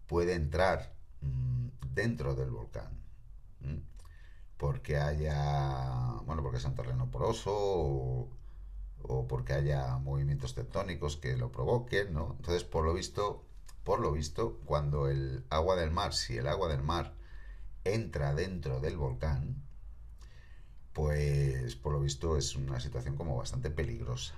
puede 0.06 0.34
entrar 0.34 0.92
mm, 1.22 1.68
dentro 1.94 2.34
del 2.34 2.50
volcán. 2.50 2.90
Porque 4.56 4.96
haya, 4.96 6.14
bueno, 6.24 6.42
porque 6.42 6.58
es 6.58 6.64
un 6.64 6.74
terreno 6.74 7.10
poroso 7.10 7.52
o, 7.54 8.28
o 9.08 9.26
porque 9.26 9.52
haya 9.52 9.96
movimientos 9.98 10.54
tectónicos 10.54 11.16
que 11.16 11.36
lo 11.36 11.52
provoquen, 11.52 12.12
¿no? 12.12 12.34
Entonces, 12.38 12.64
por 12.64 12.84
lo 12.84 12.94
visto, 12.94 13.44
por 13.84 14.00
lo 14.00 14.12
visto, 14.12 14.60
cuando 14.64 15.08
el 15.08 15.44
agua 15.50 15.76
del 15.76 15.90
mar, 15.90 16.12
si 16.14 16.36
el 16.36 16.46
agua 16.46 16.68
del 16.68 16.82
mar 16.82 17.14
entra 17.84 18.34
dentro 18.34 18.80
del 18.80 18.96
volcán, 18.96 19.62
pues 20.92 21.76
por 21.76 21.92
lo 21.92 22.00
visto 22.00 22.36
es 22.36 22.56
una 22.56 22.80
situación 22.80 23.16
como 23.16 23.36
bastante 23.36 23.70
peligrosa. 23.70 24.34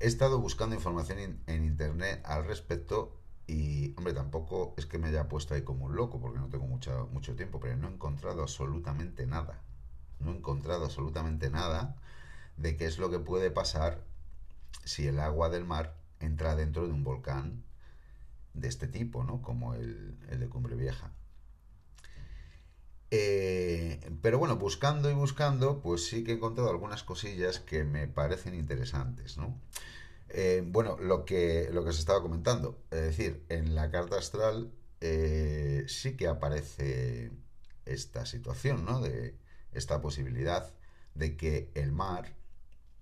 He 0.00 0.06
estado 0.06 0.38
buscando 0.38 0.76
información 0.76 1.40
en 1.46 1.64
internet 1.64 2.20
al 2.24 2.44
respecto 2.44 3.18
y, 3.48 3.94
hombre, 3.96 4.12
tampoco 4.12 4.74
es 4.76 4.84
que 4.84 4.98
me 4.98 5.08
haya 5.08 5.26
puesto 5.26 5.54
ahí 5.54 5.62
como 5.62 5.86
un 5.86 5.96
loco 5.96 6.20
porque 6.20 6.38
no 6.38 6.48
tengo 6.48 6.66
mucho, 6.66 7.34
tiempo, 7.34 7.58
pero 7.58 7.76
no 7.76 7.88
he 7.88 7.92
encontrado 7.92 8.42
absolutamente 8.42 9.26
nada. 9.26 9.62
No 10.20 10.32
he 10.32 10.36
encontrado 10.36 10.84
absolutamente 10.84 11.48
nada 11.48 11.96
de 12.58 12.76
qué 12.76 12.86
es 12.86 12.98
lo 12.98 13.10
que 13.10 13.18
puede 13.18 13.50
pasar 13.50 14.04
si 14.84 15.06
el 15.06 15.20
agua 15.20 15.48
del 15.48 15.64
mar 15.64 15.96
entra 16.20 16.56
dentro 16.56 16.86
de 16.86 16.92
un 16.92 17.04
volcán 17.04 17.64
de 18.54 18.68
este 18.68 18.88
tipo, 18.88 19.24
¿no? 19.24 19.40
Como 19.40 19.74
el, 19.74 20.18
de 20.28 20.48
Cumbre 20.48 20.76
Vieja. 20.76 21.12
Eh, 23.10 24.00
pero 24.20 24.38
bueno, 24.38 24.56
buscando 24.56 25.10
y 25.10 25.14
buscando, 25.14 25.80
pues 25.80 26.06
sí 26.06 26.24
que 26.24 26.32
he 26.32 26.34
encontrado 26.34 26.68
algunas 26.70 27.02
cosillas 27.04 27.60
que 27.60 27.84
me 27.84 28.06
parecen 28.06 28.54
interesantes, 28.54 29.38
¿no? 29.38 29.58
Eh, 30.28 30.62
bueno, 30.66 30.98
lo 30.98 31.24
que, 31.24 31.70
lo 31.72 31.84
que 31.84 31.92
se 31.92 32.00
estaba 32.00 32.20
comentando, 32.20 32.82
es 32.90 33.00
decir, 33.00 33.44
en 33.48 33.74
la 33.74 33.90
carta 33.90 34.18
astral 34.18 34.70
eh, 35.00 35.84
sí 35.88 36.16
que 36.16 36.26
aparece 36.26 37.30
esta 37.86 38.26
situación, 38.26 38.84
¿no? 38.84 39.00
De 39.00 39.36
esta 39.72 40.00
posibilidad 40.02 40.74
de 41.14 41.36
que 41.36 41.70
el 41.74 41.92
mar, 41.92 42.34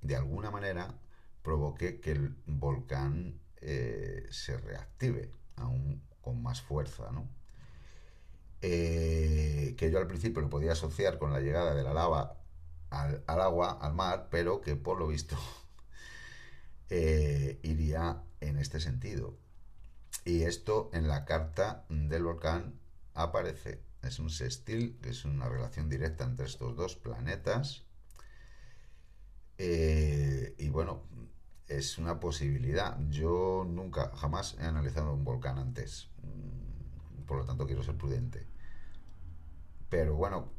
de 0.06 0.16
alguna 0.16 0.50
manera, 0.50 0.94
provoque 1.42 2.00
que 2.00 2.12
el 2.12 2.36
volcán 2.46 3.40
eh, 3.60 4.26
se 4.30 4.58
reactive 4.58 5.30
aún 5.56 6.02
con 6.20 6.42
más 6.42 6.60
fuerza. 6.60 7.10
Eh, 8.62 9.75
que 9.76 9.90
yo 9.90 9.98
al 9.98 10.06
principio 10.06 10.42
lo 10.42 10.50
podía 10.50 10.72
asociar 10.72 11.18
con 11.18 11.32
la 11.32 11.40
llegada 11.40 11.75
de 11.75 11.82
la 11.82 11.94
lava 11.94 12.36
al, 12.90 13.22
agua, 13.26 13.78
al 13.80 13.94
mar, 13.94 14.28
pero 14.30 14.60
que 14.60 14.76
por 14.76 14.98
lo 14.98 15.08
visto 15.08 15.36
eh, 16.90 17.58
iría 17.62 18.22
en 18.40 18.58
este 18.58 18.80
sentido. 18.80 19.36
Y 20.25 20.42
esto 20.42 20.90
en 20.92 21.06
la 21.06 21.25
carta 21.25 21.84
del 21.88 22.25
volcán 22.25 22.75
aparece. 23.14 23.80
Es 24.02 24.18
un 24.18 24.30
sextil, 24.30 24.98
que 25.00 25.10
es 25.10 25.25
una 25.25 25.48
relación 25.48 25.88
directa 25.88 26.25
entre 26.25 26.46
estos 26.46 26.76
dos 26.76 26.96
planetas. 26.96 27.86
Eh, 29.58 30.54
y 30.58 30.68
bueno, 30.68 31.02
es 31.68 31.98
una 31.98 32.20
posibilidad. 32.20 32.98
Yo 33.08 33.66
nunca, 33.68 34.14
jamás 34.16 34.56
he 34.60 34.64
analizado 34.64 35.12
un 35.12 35.25
volcán 35.25 35.58
antes. 35.58 36.10
Mm, 36.22 37.25
por 37.26 37.38
lo 37.38 37.44
tanto, 37.44 37.66
quiero 37.66 37.82
ser 37.82 37.96
prudente. 37.96 38.46
Pero 39.88 40.14
bueno, 40.14 40.52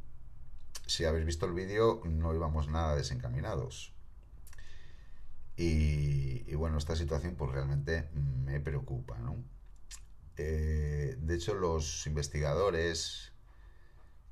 si 0.86 1.04
habéis 1.04 1.26
visto 1.26 1.46
el 1.46 1.52
vídeo, 1.52 2.00
no 2.04 2.34
íbamos 2.34 2.68
nada 2.68 2.96
desencaminados. 2.96 3.94
Y, 5.56 6.54
bueno, 6.54 6.78
esta 6.78 6.94
situación 6.94 7.34
pues 7.34 7.50
realmente 7.50 8.08
me 8.14 8.60
preocupa, 8.60 9.18
¿no? 9.18 9.36
Eh, 10.36 11.16
de 11.18 11.34
hecho, 11.34 11.54
los 11.54 12.06
investigadores 12.06 13.32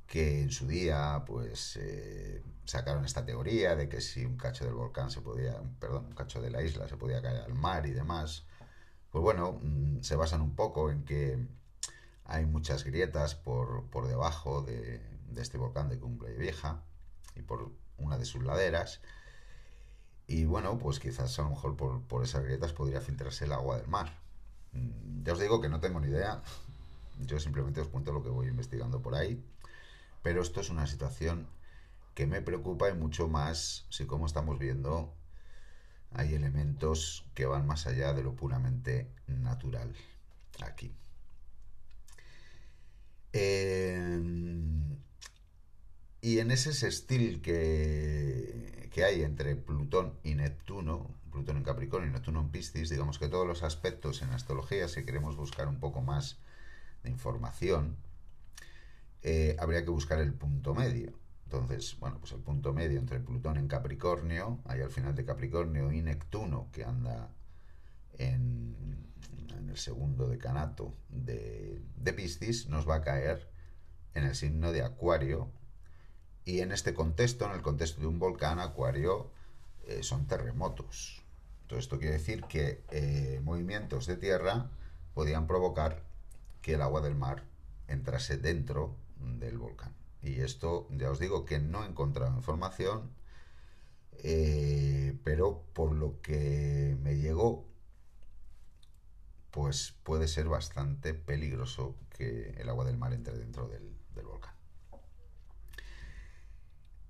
que 0.06 0.42
en 0.42 0.50
su 0.50 0.66
día 0.66 1.24
pues 1.26 1.76
eh, 1.76 2.42
sacaron 2.64 3.04
esta 3.04 3.24
teoría 3.24 3.74
de 3.76 3.88
que 3.88 4.00
si 4.00 4.24
un 4.24 4.36
cacho 4.36 4.64
del 4.64 4.74
volcán 4.74 5.10
se 5.10 5.20
podía, 5.20 5.60
perdón, 5.80 6.06
un 6.06 6.14
cacho 6.14 6.40
de 6.40 6.50
la 6.50 6.62
isla 6.62 6.88
se 6.88 6.96
podía 6.96 7.22
caer 7.22 7.42
al 7.42 7.54
mar 7.54 7.86
y 7.86 7.92
demás, 7.92 8.44
pues 9.10 9.22
bueno, 9.22 9.58
mm, 9.62 10.02
se 10.02 10.16
basan 10.16 10.42
un 10.42 10.54
poco 10.54 10.90
en 10.90 11.04
que 11.04 11.38
hay 12.24 12.46
muchas 12.46 12.84
grietas 12.84 13.34
por, 13.34 13.84
por 13.90 14.08
debajo 14.08 14.62
de, 14.62 15.00
este 15.36 15.58
volcán 15.58 15.88
de 15.88 15.98
Cumbre 15.98 16.34
Vieja 16.34 16.82
y 17.34 17.42
por 17.42 17.70
una 17.98 18.18
de 18.18 18.24
sus 18.24 18.42
laderas. 18.42 19.00
Y 20.26 20.44
bueno, 20.44 20.78
pues 20.78 20.98
quizás 20.98 21.38
a 21.38 21.42
lo 21.42 21.50
mejor 21.50 21.76
por, 21.76 22.02
por 22.02 22.24
esas 22.24 22.42
grietas 22.44 22.72
podría 22.72 23.00
filtrarse 23.00 23.44
el 23.44 23.52
agua 23.52 23.76
del 23.76 23.86
mar. 23.88 24.18
Mm, 24.72 25.22
ya 25.24 25.32
os 25.32 25.38
digo 25.40 25.60
que 25.60 25.68
no 25.68 25.80
tengo 25.80 26.00
ni 26.00 26.08
idea. 26.08 26.42
Yo 27.20 27.40
simplemente 27.40 27.80
os 27.80 27.88
cuento 27.88 28.12
lo 28.12 28.22
que 28.22 28.28
voy 28.28 28.48
investigando 28.48 29.00
por 29.00 29.14
ahí. 29.14 29.42
Pero 30.26 30.42
esto 30.42 30.60
es 30.60 30.70
una 30.70 30.88
situación 30.88 31.46
que 32.16 32.26
me 32.26 32.42
preocupa 32.42 32.90
y 32.90 32.94
mucho 32.94 33.28
más 33.28 33.86
si 33.90 34.06
como 34.06 34.26
estamos 34.26 34.58
viendo 34.58 35.14
hay 36.14 36.34
elementos 36.34 37.24
que 37.32 37.46
van 37.46 37.64
más 37.64 37.86
allá 37.86 38.12
de 38.12 38.24
lo 38.24 38.34
puramente 38.34 39.06
natural 39.28 39.94
aquí. 40.64 40.92
Eh, 43.32 44.20
y 46.22 46.40
en 46.40 46.50
ese 46.50 46.72
sextil 46.72 47.40
que, 47.40 48.90
que 48.92 49.04
hay 49.04 49.22
entre 49.22 49.54
Plutón 49.54 50.18
y 50.24 50.34
Neptuno, 50.34 51.08
Plutón 51.30 51.58
en 51.58 51.62
Capricornio 51.62 52.10
y 52.10 52.12
Neptuno 52.12 52.40
en 52.40 52.48
Piscis, 52.48 52.90
digamos 52.90 53.20
que 53.20 53.28
todos 53.28 53.46
los 53.46 53.62
aspectos 53.62 54.22
en 54.22 54.30
astrología, 54.30 54.88
si 54.88 55.04
queremos 55.04 55.36
buscar 55.36 55.68
un 55.68 55.78
poco 55.78 56.00
más 56.00 56.38
de 57.04 57.10
información, 57.10 57.96
eh, 59.22 59.56
habría 59.58 59.84
que 59.84 59.90
buscar 59.90 60.18
el 60.20 60.32
punto 60.34 60.74
medio. 60.74 61.12
Entonces, 61.44 61.96
bueno, 62.00 62.18
pues 62.18 62.32
el 62.32 62.40
punto 62.40 62.72
medio 62.72 62.98
entre 62.98 63.20
Plutón 63.20 63.56
en 63.56 63.68
Capricornio, 63.68 64.60
ahí 64.64 64.80
al 64.80 64.90
final 64.90 65.14
de 65.14 65.24
Capricornio, 65.24 65.92
y 65.92 66.02
Neptuno, 66.02 66.68
que 66.72 66.84
anda 66.84 67.30
en, 68.18 68.74
el 69.68 69.76
segundo 69.76 70.28
decanato 70.28 70.94
de, 71.08 71.82
de 71.96 72.12
Piscis, 72.12 72.68
nos 72.68 72.88
va 72.88 72.96
a 72.96 73.02
caer 73.02 73.50
en 74.14 74.24
el 74.24 74.34
signo 74.34 74.72
de 74.72 74.82
Acuario, 74.82 75.50
y 76.46 76.60
en 76.60 76.70
este 76.70 76.94
contexto, 76.94 77.44
en 77.44 77.52
el 77.52 77.62
contexto 77.62 78.00
de 78.00 78.06
un 78.06 78.20
volcán, 78.20 78.60
Acuario, 78.60 79.30
eh, 79.86 80.02
son 80.02 80.26
terremotos. 80.26 81.22
Todo 81.66 81.78
esto 81.78 81.98
quiere 81.98 82.14
decir 82.14 82.44
que 82.44 82.84
eh, 82.92 83.40
movimientos 83.42 84.06
de 84.06 84.16
tierra 84.16 84.70
podían 85.12 85.48
provocar 85.48 86.04
que 86.62 86.74
el 86.74 86.82
agua 86.82 87.00
del 87.00 87.16
mar 87.16 87.42
entrase 87.88 88.36
dentro 88.36 88.96
del 89.16 89.58
volcán. 89.58 89.94
Y 90.22 90.40
esto, 90.40 90.88
ya 90.90 91.10
os 91.10 91.18
digo 91.18 91.44
que 91.44 91.58
no 91.58 91.84
he 91.84 91.86
encontrado 91.86 92.36
información, 92.36 93.10
eh, 94.18 95.18
pero 95.24 95.64
por 95.72 95.92
lo 95.92 96.20
que 96.22 96.96
me 97.02 97.16
llegó, 97.16 97.66
pues 99.50 99.94
puede 100.02 100.28
ser 100.28 100.48
bastante 100.48 101.14
peligroso 101.14 101.96
que 102.10 102.50
el 102.58 102.68
agua 102.68 102.84
del 102.84 102.98
mar 102.98 103.12
entre 103.12 103.38
dentro 103.38 103.68
del 103.68 104.24
volcán. 104.24 104.54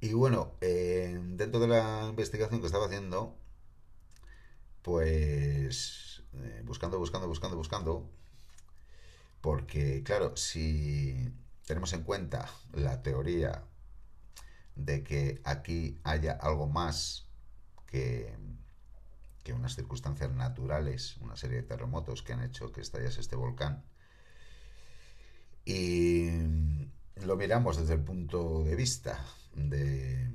Y 0.01 0.13
bueno, 0.13 0.53
eh, 0.61 1.19
dentro 1.21 1.59
de 1.61 1.69
la 1.69 2.07
investigación 2.09 2.61
que 2.61 2.67
estaba 2.67 2.87
haciendo, 2.87 3.37
pues 4.83 6.23
eh, 6.35 6.63
buscando, 6.65 6.99
buscando, 6.99 7.27
buscando, 7.27 7.57
buscando, 7.57 8.09
porque 9.41 10.03
claro, 10.05 10.37
si 10.37 11.33
tenemos 11.67 11.93
en 11.93 12.03
cuenta 12.03 12.49
la 12.73 13.03
teoría 13.03 13.65
de 14.77 15.03
que 15.03 15.41
aquí 15.45 15.99
haya 16.05 16.33
algo 16.33 16.67
más 16.67 17.27
que, 17.87 18.35
unas 19.55 19.77
circunstancias 19.77 20.31
naturales, 20.33 21.17
una 21.19 21.37
serie 21.37 21.59
de 21.59 21.63
terremotos 21.63 22.23
que 22.23 22.33
han 22.33 22.43
hecho 22.43 22.73
que 22.73 22.81
estallase 22.81 23.21
este 23.21 23.37
volcán, 23.37 23.85
y 25.65 26.31
lo 27.25 27.37
miramos 27.37 27.77
desde 27.77 27.95
el 27.95 28.01
punto 28.01 28.65
de 28.65 28.75
vista 28.75 29.25
de, 29.55 30.31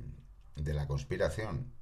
la 0.56 0.86
conspiración 0.86 1.72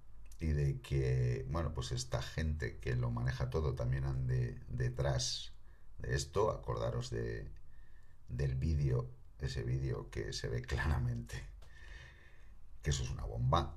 y 0.40 0.46
de 0.48 0.80
que, 0.80 1.46
bueno, 1.50 1.72
pues 1.72 1.92
esta 1.92 2.20
gente 2.20 2.78
que 2.78 2.96
lo 2.96 3.10
maneja 3.10 3.48
todo 3.48 3.74
también 3.74 4.04
ande 4.04 4.58
detrás 4.68 5.52
de 5.98 6.14
esto, 6.16 6.50
acordaros 6.50 7.10
de, 7.10 7.48
del 8.30 8.54
vídeo, 8.56 8.89
ese 9.46 9.62
vídeo 9.62 10.10
que 10.10 10.32
se 10.32 10.48
ve 10.48 10.62
claramente 10.62 11.42
que 12.82 12.90
eso 12.90 13.02
es 13.02 13.10
una 13.10 13.24
bomba. 13.24 13.76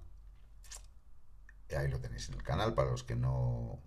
Ahí 1.75 1.87
lo 1.87 1.99
tenéis 1.99 2.29
en 2.29 2.35
el 2.35 2.43
canal 2.43 2.73
para 2.73 2.91
los 2.91 3.03
que 3.03 3.15
no 3.15 3.79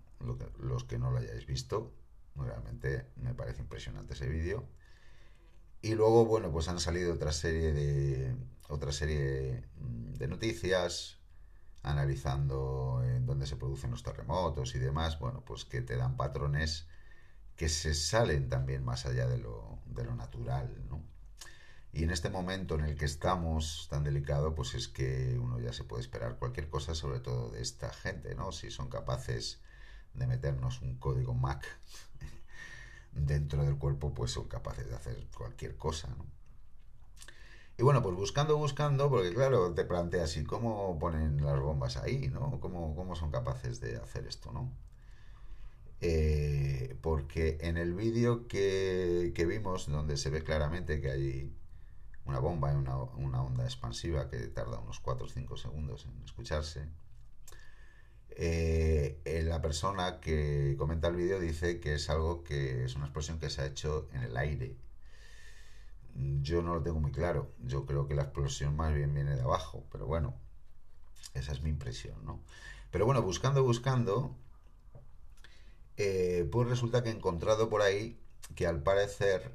los 0.59 0.83
que 0.83 0.99
no 0.99 1.11
lo 1.11 1.19
hayáis 1.19 1.45
visto. 1.45 1.93
Realmente 2.35 3.07
me 3.15 3.33
parece 3.33 3.61
impresionante 3.61 4.13
ese 4.13 4.27
vídeo. 4.27 4.67
Y 5.81 5.95
luego, 5.95 6.25
bueno, 6.25 6.51
pues 6.51 6.67
han 6.67 6.79
salido 6.79 7.13
otra 7.13 7.31
serie 7.31 7.71
de 7.71 8.35
otra 8.69 8.91
serie 8.91 9.63
de 9.77 10.27
noticias 10.27 11.19
analizando 11.83 13.01
en 13.05 13.25
dónde 13.25 13.47
se 13.47 13.55
producen 13.55 13.91
los 13.91 14.03
terremotos 14.03 14.75
y 14.75 14.79
demás, 14.79 15.19
bueno, 15.19 15.43
pues 15.45 15.63
que 15.63 15.81
te 15.81 15.95
dan 15.95 16.17
patrones 16.17 16.87
que 17.55 17.69
se 17.69 17.93
salen 17.93 18.49
también 18.49 18.83
más 18.83 19.05
allá 19.05 19.27
de 19.27 19.37
lo, 19.37 19.79
de 19.85 20.03
lo 20.03 20.15
natural, 20.15 20.85
¿no? 20.89 21.01
Y 21.97 22.03
en 22.03 22.11
este 22.11 22.29
momento 22.29 22.75
en 22.75 22.81
el 22.81 22.95
que 22.95 23.05
estamos 23.05 23.87
tan 23.89 24.03
delicado, 24.03 24.53
pues 24.53 24.75
es 24.75 24.87
que 24.87 25.35
uno 25.41 25.59
ya 25.59 25.73
se 25.73 25.83
puede 25.83 26.01
esperar 26.03 26.37
cualquier 26.37 26.69
cosa, 26.69 26.93
sobre 26.93 27.19
todo 27.21 27.49
de 27.49 27.59
esta 27.59 27.91
gente, 27.91 28.35
¿no? 28.35 28.51
Si 28.51 28.69
son 28.69 28.87
capaces 28.87 29.61
de 30.13 30.27
meternos 30.27 30.79
un 30.83 30.99
código 30.99 31.33
MAC 31.33 31.65
dentro 33.13 33.63
del 33.63 33.79
cuerpo, 33.79 34.13
pues 34.13 34.29
son 34.29 34.47
capaces 34.47 34.87
de 34.87 34.95
hacer 34.95 35.27
cualquier 35.35 35.75
cosa, 35.75 36.07
¿no? 36.09 36.27
Y 37.79 37.81
bueno, 37.81 38.03
pues 38.03 38.15
buscando, 38.15 38.57
buscando, 38.57 39.09
porque 39.09 39.33
claro, 39.33 39.73
te 39.73 39.83
planteas, 39.83 40.37
¿y 40.37 40.43
cómo 40.43 40.99
ponen 40.99 41.43
las 41.43 41.59
bombas 41.59 41.97
ahí, 41.97 42.27
no? 42.27 42.59
¿Cómo, 42.59 42.95
cómo 42.95 43.15
son 43.15 43.31
capaces 43.31 43.79
de 43.79 43.97
hacer 43.97 44.27
esto, 44.27 44.51
no? 44.51 44.71
Eh, 45.99 46.95
porque 47.01 47.57
en 47.61 47.77
el 47.77 47.95
vídeo 47.95 48.47
que, 48.47 49.33
vimos, 49.47 49.87
donde 49.87 50.15
se 50.17 50.29
ve 50.29 50.43
claramente 50.43 51.01
que 51.01 51.09
hay 51.09 51.57
una 52.27 52.39
bomba 52.39 52.73
y 52.73 52.75
una, 52.75 52.95
una 52.97 53.41
onda 53.41 53.63
expansiva 53.63 54.29
que 54.29 54.37
tarda 54.47 54.79
unos 54.79 54.99
4 54.99 55.25
o 55.25 55.29
5 55.29 55.57
segundos 55.57 56.05
en 56.05 56.23
escucharse, 56.23 56.87
eh, 58.39 59.19
eh, 59.25 59.41
la 59.43 59.61
persona 59.61 60.19
que 60.19 60.75
comenta 60.77 61.07
el 61.07 61.15
vídeo 61.15 61.39
dice 61.39 61.79
que 61.79 61.95
es 61.95 62.09
algo 62.09 62.43
que 62.43 62.85
es 62.85 62.95
una 62.95 63.05
explosión 63.05 63.39
que 63.39 63.49
se 63.49 63.61
ha 63.61 63.65
hecho 63.65 64.07
en 64.13 64.21
el 64.21 64.37
aire. 64.37 64.75
Yo 66.41 66.61
no 66.61 66.75
lo 66.75 66.83
tengo 66.83 66.99
muy 66.99 67.11
claro. 67.11 67.51
Yo 67.63 67.85
creo 67.85 68.07
que 68.07 68.15
la 68.15 68.23
explosión 68.23 68.75
más 68.75 68.93
bien 68.93 69.13
viene 69.13 69.35
de 69.35 69.41
abajo, 69.41 69.85
pero 69.91 70.05
bueno, 70.05 70.35
esa 71.33 71.51
es 71.51 71.61
mi 71.61 71.69
impresión, 71.69 72.25
¿no? 72.25 72.39
Pero 72.91 73.05
bueno, 73.05 73.21
buscando, 73.21 73.63
buscando, 73.63 74.35
eh, 75.97 76.47
pues 76.51 76.67
resulta 76.67 77.03
que 77.03 77.09
he 77.09 77.13
encontrado 77.13 77.69
por 77.69 77.81
ahí 77.81 78.19
que 78.55 78.67
al 78.67 78.83
parecer 78.83 79.51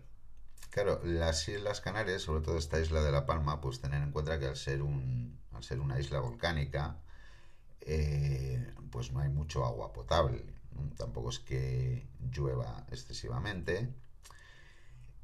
claro, 0.72 1.00
las 1.04 1.48
Islas 1.48 1.80
Canarias, 1.80 2.22
sobre 2.22 2.40
todo 2.42 2.56
esta 2.58 2.80
isla 2.80 3.02
de 3.02 3.12
La 3.12 3.26
Palma, 3.26 3.60
pues 3.60 3.80
tener 3.80 4.02
en 4.02 4.10
cuenta 4.10 4.38
que 4.38 4.46
al 4.46 4.56
ser, 4.56 4.82
un, 4.82 5.38
al 5.52 5.62
ser 5.62 5.80
una 5.80 6.00
isla 6.00 6.20
volcánica, 6.20 6.98
eh, 7.82 8.72
pues 8.90 9.12
no 9.12 9.20
hay 9.20 9.28
mucho 9.28 9.64
agua 9.64 9.92
potable. 9.92 10.44
Tampoco 10.96 11.28
es 11.30 11.38
que 11.40 12.08
llueva 12.32 12.86
excesivamente. 12.90 13.92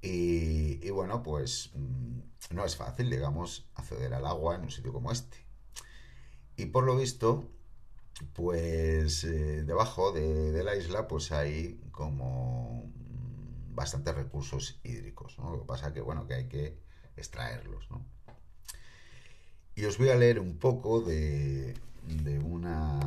Y, 0.02 0.88
bueno, 0.90 1.22
pues 1.22 1.70
mm, 1.74 2.20
no 2.54 2.64
es 2.64 2.76
fácil, 2.76 3.10
digamos, 3.10 3.66
acceder 3.74 4.14
al 4.14 4.26
agua 4.26 4.54
en 4.54 4.62
un 4.62 4.70
sitio 4.70 4.92
como 4.92 5.10
este. 5.10 5.38
Y 6.56 6.66
por 6.66 6.84
lo 6.84 6.96
visto, 6.96 7.48
pues 8.34 9.24
eh, 9.24 9.64
debajo 9.64 10.12
de, 10.12 10.62
la 10.62 10.76
isla, 10.76 11.08
pues 11.08 11.32
hay 11.32 11.80
como 11.90 12.92
bastantes 13.78 14.12
recursos 14.12 14.80
hídricos, 14.82 15.38
Lo 15.38 15.60
que 15.60 15.66
pasa 15.66 15.92
que, 15.92 16.00
bueno, 16.00 16.26
que 16.26 16.34
hay 16.34 16.48
que 16.48 16.64
extraerlos, 17.16 17.88
Y 19.76 19.84
os 19.84 19.98
voy 19.98 20.08
a 20.08 20.16
leer 20.16 20.40
un 20.40 20.58
poco 20.58 21.00
de, 21.00 21.74
de 22.24 22.38
una 22.40 22.98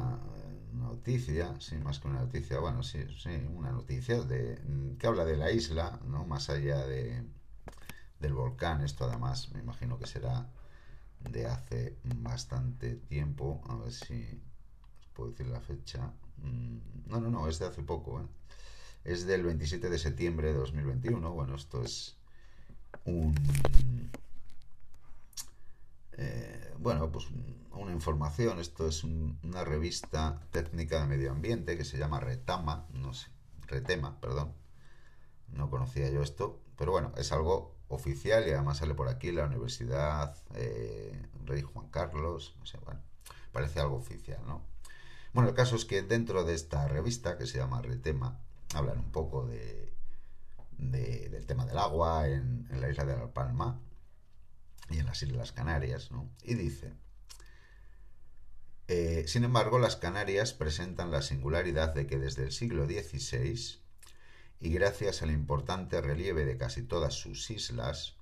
noticia, 0.71 1.59
sí, 1.59 1.75
más 1.75 1.99
que 1.99 2.07
una 2.07 2.21
noticia, 2.21 2.59
bueno, 2.59 2.83
sí, 2.83 2.99
sí, 3.21 3.35
una 3.53 3.71
noticia 3.73 4.21
de, 4.21 4.61
que 4.97 5.07
habla 5.07 5.25
de 5.25 5.35
la 5.35 5.51
isla, 5.51 5.99
¿no? 6.05 6.25
Más 6.25 6.49
allá 6.49 6.87
de, 6.87 7.21
del 8.21 8.33
volcán, 8.33 8.81
esto 8.81 9.03
además 9.03 9.51
me 9.51 9.59
imagino 9.59 9.99
que 9.99 10.07
será 10.07 10.49
de 11.19 11.47
hace 11.47 11.97
bastante 12.15 12.95
tiempo, 12.95 13.61
a 13.67 13.75
ver 13.75 13.91
si 13.91 14.41
os 15.01 15.07
puedo 15.13 15.31
decir 15.31 15.47
la 15.47 15.59
fecha. 15.59 16.13
Mm, 16.37 17.09
no, 17.09 17.19
no, 17.19 17.29
no, 17.29 17.49
es 17.49 17.59
de 17.59 17.65
hace 17.65 17.83
poco, 17.83 18.21
¿eh? 18.21 18.40
Es 19.03 19.25
del 19.25 19.43
27 19.43 19.89
de 19.89 19.97
septiembre 19.97 20.49
de 20.49 20.59
2021, 20.59 21.31
bueno, 21.31 21.55
esto 21.55 21.81
es 21.81 22.17
un... 23.05 23.33
Eh, 26.13 26.73
bueno, 26.77 27.11
pues 27.11 27.27
una 27.71 27.91
información, 27.91 28.59
esto 28.59 28.87
es 28.87 29.03
una 29.03 29.63
revista 29.63 30.39
técnica 30.51 31.01
de 31.01 31.07
medio 31.07 31.31
ambiente 31.31 31.77
que 31.77 31.85
se 31.85 31.97
llama 31.97 32.19
Retama, 32.19 32.85
no 32.93 33.13
sé, 33.13 33.29
Retema, 33.67 34.19
perdón, 34.19 34.53
no 35.47 35.69
conocía 35.69 36.09
yo 36.09 36.21
esto, 36.21 36.59
pero 36.77 36.91
bueno, 36.91 37.11
es 37.17 37.31
algo 37.31 37.75
oficial 37.87 38.47
y 38.47 38.51
además 38.51 38.77
sale 38.77 38.93
por 38.93 39.09
aquí 39.09 39.31
la 39.31 39.45
Universidad 39.45 40.35
eh, 40.55 41.27
Rey 41.45 41.61
Juan 41.61 41.89
Carlos, 41.89 42.55
no 42.59 42.65
sé, 42.65 42.77
bueno, 42.85 43.01
parece 43.51 43.79
algo 43.79 43.95
oficial, 43.95 44.39
¿no? 44.45 44.61
Bueno, 45.33 45.49
el 45.49 45.55
caso 45.55 45.75
es 45.75 45.85
que 45.85 46.01
dentro 46.01 46.43
de 46.43 46.53
esta 46.53 46.87
revista 46.87 47.37
que 47.37 47.47
se 47.47 47.57
llama 47.57 47.81
Retema, 47.81 48.39
hablan 48.73 48.99
un 48.99 49.11
poco 49.11 49.45
de, 49.45 49.93
del 50.77 51.45
tema 51.45 51.65
del 51.65 51.77
agua 51.77 52.27
en, 52.27 52.67
en 52.69 52.81
la 52.81 52.89
isla 52.89 53.05
de 53.05 53.17
La 53.17 53.33
Palma 53.33 53.79
y 54.89 54.99
en 54.99 55.05
las 55.05 55.21
Islas 55.23 55.51
Canarias, 55.51 56.11
¿no? 56.11 56.29
Y 56.43 56.55
dice, 56.55 56.93
eh, 58.93 59.23
sin 59.25 59.45
embargo, 59.45 59.79
las 59.79 59.95
Canarias 59.95 60.53
presentan 60.53 61.11
la 61.11 61.21
singularidad 61.21 61.93
de 61.93 62.07
que 62.07 62.19
desde 62.19 62.43
el 62.43 62.51
siglo 62.51 62.85
XVI, 62.85 63.79
y 64.59 64.73
gracias 64.73 65.21
al 65.21 65.31
importante 65.31 66.01
relieve 66.01 66.43
de 66.43 66.57
casi 66.57 66.83
todas 66.83 67.13
sus 67.13 67.49
islas, 67.49 68.15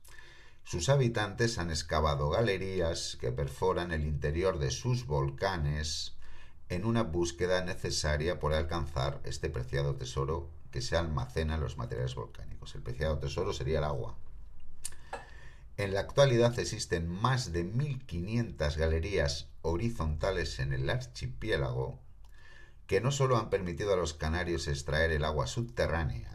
sus 0.63 0.89
habitantes 0.89 1.57
han 1.57 1.71
excavado 1.71 2.29
galerías 2.29 3.17
que 3.19 3.31
perforan 3.31 3.91
el 3.91 4.05
interior 4.05 4.59
de 4.59 4.69
sus 4.69 5.07
volcanes 5.07 6.18
en 6.69 6.85
una 6.85 7.03
búsqueda 7.03 7.63
necesaria 7.63 8.39
por 8.39 8.53
alcanzar 8.53 9.19
este 9.23 9.49
preciado 9.49 9.95
tesoro 9.95 10.49
que 10.71 10.81
se 10.81 10.95
almacena 10.95 11.55
en 11.55 11.61
los 11.61 11.77
materiales 11.77 12.15
volcánicos. 12.15 12.75
El 12.75 12.83
preciado 12.83 13.17
tesoro 13.17 13.53
sería 13.53 13.79
el 13.79 13.83
agua. 13.83 14.15
En 15.77 15.93
la 15.93 16.01
actualidad 16.01 16.57
existen 16.59 17.07
más 17.07 17.51
de 17.51 17.65
1.500 17.65 18.77
galerías 18.77 19.47
horizontales 19.61 20.59
en 20.59 20.73
el 20.73 20.89
archipiélago 20.89 21.99
que 22.85 23.01
no 23.01 23.11
solo 23.11 23.37
han 23.37 23.49
permitido 23.49 23.93
a 23.93 23.97
los 23.97 24.13
canarios 24.13 24.67
extraer 24.67 25.11
el 25.11 25.23
agua 25.23 25.47
subterránea, 25.47 26.31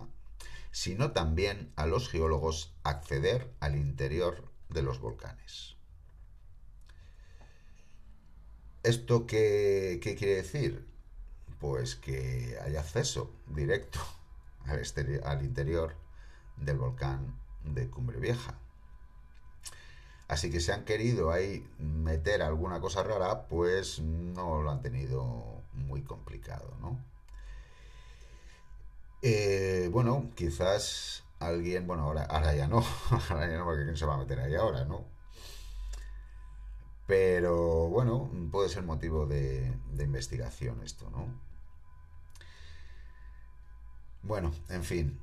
sino 0.71 1.11
también 1.11 1.73
a 1.77 1.87
los 1.87 2.09
geólogos 2.09 2.73
acceder 2.85 3.53
al 3.61 3.77
interior 3.77 4.45
de 4.69 4.83
los 4.83 5.01
volcanes. 5.01 5.74
¿Esto 8.85 9.27
qué, 9.27 9.99
quiere 10.03 10.37
decir? 10.37 10.87
Pues 11.59 11.97
que 11.97 12.59
hay 12.63 12.77
acceso 12.77 13.31
directo 13.47 13.99
al, 14.67 14.83
al 15.25 15.43
interior 15.43 15.95
del 16.59 16.77
volcán 16.77 17.35
de 17.65 17.89
Cumbre 17.89 18.21
Vieja. 18.21 18.59
Así 20.29 20.51
que 20.51 20.61
si 20.61 20.71
han 20.71 20.85
querido 20.85 21.33
ahí 21.33 21.67
meter 21.79 22.43
alguna 22.43 22.81
cosa 22.81 23.03
rara, 23.03 23.47
pues 23.49 24.01
no 24.01 24.61
lo 24.63 24.71
han 24.71 24.83
tenido 24.83 25.63
muy 25.73 26.03
complicado, 26.03 26.77
¿no? 26.83 26.99
Eh, 29.23 29.89
bueno, 29.91 30.31
quizás 30.35 31.25
alguien, 31.41 31.87
bueno, 31.87 32.03
ahora, 32.05 32.25
ahora 32.25 32.55
ya 32.55 32.69
no, 32.69 32.85
ahora 33.31 33.49
ya 33.49 33.57
no, 33.57 33.65
porque 33.65 33.85
quién 33.85 33.97
se 33.97 34.05
va 34.05 34.15
a 34.15 34.19
meter 34.19 34.41
ahí 34.41 34.55
ahora, 34.55 34.85
¿no? 34.85 35.14
Pero 37.07 37.89
bueno, 37.89 38.31
puede 38.51 38.69
ser 38.69 38.83
motivo 38.83 39.27
de, 39.27 39.73
de 39.93 40.05
investigación 40.05 40.83
esto, 40.83 41.11
¿no? 41.11 41.27
Bueno, 44.23 44.53
en 44.71 44.85
fin, 44.85 45.21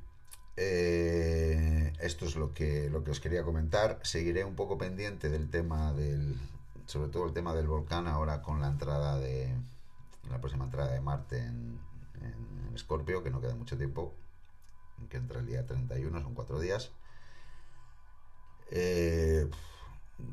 eh, 0.57 1.91
esto 1.99 2.25
es 2.25 2.35
lo 2.35 2.53
que, 2.53 2.89
lo 2.89 3.03
que 3.03 3.11
os 3.11 3.19
quería 3.19 3.43
comentar. 3.43 3.99
Seguiré 4.03 4.43
un 4.43 4.55
poco 4.55 4.77
pendiente 4.77 5.29
del 5.29 5.49
tema 5.49 5.91
del, 5.93 6.37
sobre 6.85 7.09
todo 7.09 7.25
el 7.25 7.33
tema 7.33 7.53
del 7.55 7.67
volcán 7.67 8.07
ahora 8.07 8.41
con 8.41 8.61
la 8.61 8.67
entrada 8.67 9.17
de, 9.17 9.55
la 10.29 10.39
próxima 10.39 10.65
entrada 10.65 10.91
de 10.91 11.01
Marte 11.01 11.39
en, 11.39 11.79
en, 12.21 12.75
Escorpio, 12.75 13.23
que 13.23 13.31
no 13.31 13.41
queda 13.41 13.55
mucho 13.55 13.77
tiempo, 13.77 14.13
que 15.09 15.17
entra 15.17 15.39
el 15.39 15.47
día 15.47 15.65
31, 15.65 16.21
son 16.21 16.35
cuatro 16.35 16.59
días. 16.59 16.91
Eh, 18.69 19.49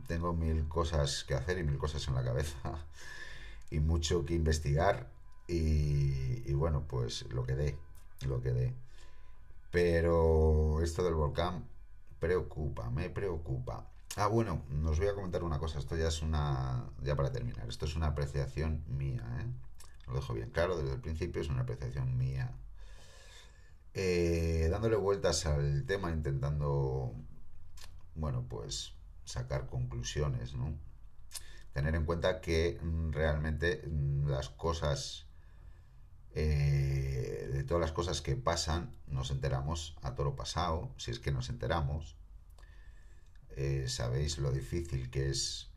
tengo 0.07 0.33
mil 0.33 0.69
cosas 0.69 1.25
que 1.25 1.35
hacer 1.35 1.59
y 1.59 1.65
mil 1.65 1.79
cosas 1.79 2.07
en 2.09 2.15
la 2.15 2.25
cabeza 2.25 2.87
y 3.71 3.81
mucho 3.81 4.25
que 4.25 4.35
investigar 4.35 5.11
y, 5.49 6.53
bueno, 6.53 6.85
pues 6.87 7.25
lo 7.33 7.45
que 7.45 7.55
dé, 7.55 7.79
lo 8.27 8.43
que 8.43 8.53
dé. 8.53 8.75
Pero 9.71 10.83
esto 10.83 11.03
del 11.03 11.15
volcán 11.15 11.67
preocupa, 12.21 12.91
me 12.91 13.09
preocupa. 13.09 13.89
Ah, 14.17 14.27
bueno, 14.27 14.63
nos 14.69 14.99
voy 14.99 15.09
a 15.09 15.15
comentar 15.15 15.43
una 15.45 15.59
cosa. 15.59 15.79
Esto 15.79 15.97
ya 15.97 16.09
es 16.09 16.23
una. 16.23 16.85
Ya 17.03 17.17
para 17.17 17.33
terminar. 17.33 17.69
Esto 17.69 17.87
es 17.87 17.97
una 17.97 18.09
apreciación 18.09 18.85
mía, 18.89 19.23
¿eh? 19.41 19.47
Lo 20.07 20.15
dejo 20.15 20.35
bien 20.35 20.51
claro 20.51 20.77
desde 20.77 20.95
el 20.95 21.01
principio, 21.01 21.41
es 21.41 21.49
una 21.49 21.63
apreciación 21.63 22.17
mía. 22.17 22.53
Eh, 23.95 24.69
dándole 24.71 24.97
vueltas 24.97 25.47
al 25.47 25.85
tema, 25.87 26.11
intentando. 26.11 27.15
Bueno, 28.15 28.45
pues 28.49 28.95
sacar 29.29 29.67
conclusiones, 29.67 30.55
¿no? 30.55 30.75
Tener 31.73 31.95
en 31.95 32.05
cuenta 32.05 32.41
que 32.41 32.79
mm, 32.83 33.13
realmente 33.13 33.83
mm, 33.87 34.29
las 34.29 34.49
cosas 34.49 35.27
eh, 36.35 37.51
de 37.53 37.65
todas 37.65 37.81
las 37.81 37.93
cosas 37.93 38.21
que 38.21 38.37
pasan, 38.37 38.95
nos 39.07 39.31
enteramos 39.31 39.97
a 40.03 40.15
toro 40.15 40.35
pasado, 40.35 40.95
si 40.97 41.11
es 41.11 41.19
que 41.19 41.33
nos 41.33 41.49
enteramos. 41.51 42.17
Eh, 43.57 43.87
sabéis 43.89 44.39
lo 44.39 44.53
difícil 44.53 45.11
que 45.11 45.31
es 45.31 45.71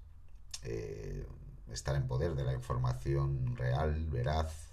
eh, 0.64 1.26
estar 1.72 1.96
en 1.96 2.08
poder 2.08 2.36
de 2.36 2.44
la 2.44 2.54
información 2.54 3.56
real, 3.56 4.06
veraz. 4.06 4.72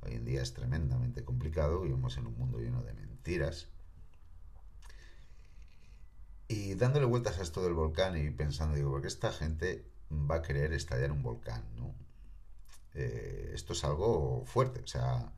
Hoy 0.00 0.14
en 0.14 0.24
día 0.24 0.42
es 0.42 0.54
tremendamente 0.54 1.24
complicado, 1.24 1.82
vivimos 1.82 2.16
en 2.16 2.26
un 2.26 2.36
mundo 2.38 2.58
lleno 2.58 2.82
de 2.82 2.94
mentiras. 2.94 3.68
Y 6.50 6.74
dándole 6.74 7.06
vueltas 7.06 7.38
a 7.38 7.42
esto 7.42 7.62
del 7.62 7.74
volcán 7.74 8.16
y 8.16 8.28
pensando, 8.30 8.74
digo, 8.74 8.90
¿por 8.90 9.02
qué 9.02 9.06
esta 9.06 9.30
gente 9.30 9.86
va 10.10 10.36
a 10.36 10.42
querer 10.42 10.72
estallar 10.72 11.12
un 11.12 11.22
volcán? 11.22 11.62
¿no? 11.76 11.94
Eh, 12.94 13.52
esto 13.54 13.72
es 13.72 13.84
algo 13.84 14.42
fuerte. 14.46 14.80
O 14.80 14.86
sea, 14.88 15.32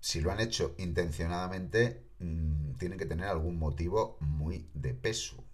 si 0.00 0.20
lo 0.20 0.32
han 0.32 0.40
hecho 0.40 0.74
intencionadamente, 0.78 2.04
mm, 2.18 2.72
tienen 2.78 2.98
que 2.98 3.06
tener 3.06 3.26
algún 3.28 3.60
motivo 3.60 4.16
muy 4.18 4.68
de 4.74 4.92
peso 4.92 5.44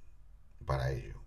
para 0.65 0.93
ello. 0.93 1.21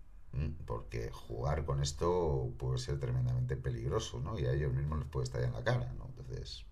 Porque 0.66 1.12
jugar 1.12 1.64
con 1.64 1.80
esto 1.80 2.52
puede 2.58 2.78
ser 2.78 2.98
tremendamente 2.98 3.56
peligroso, 3.56 4.18
¿no? 4.18 4.36
Y 4.36 4.46
a 4.46 4.52
ellos 4.52 4.72
mismos 4.72 4.98
les 4.98 5.08
puede 5.08 5.24
estallar 5.24 5.50
en 5.50 5.54
la 5.54 5.62
cara, 5.62 5.92
¿no? 5.92 6.06
Entonces, 6.06 6.64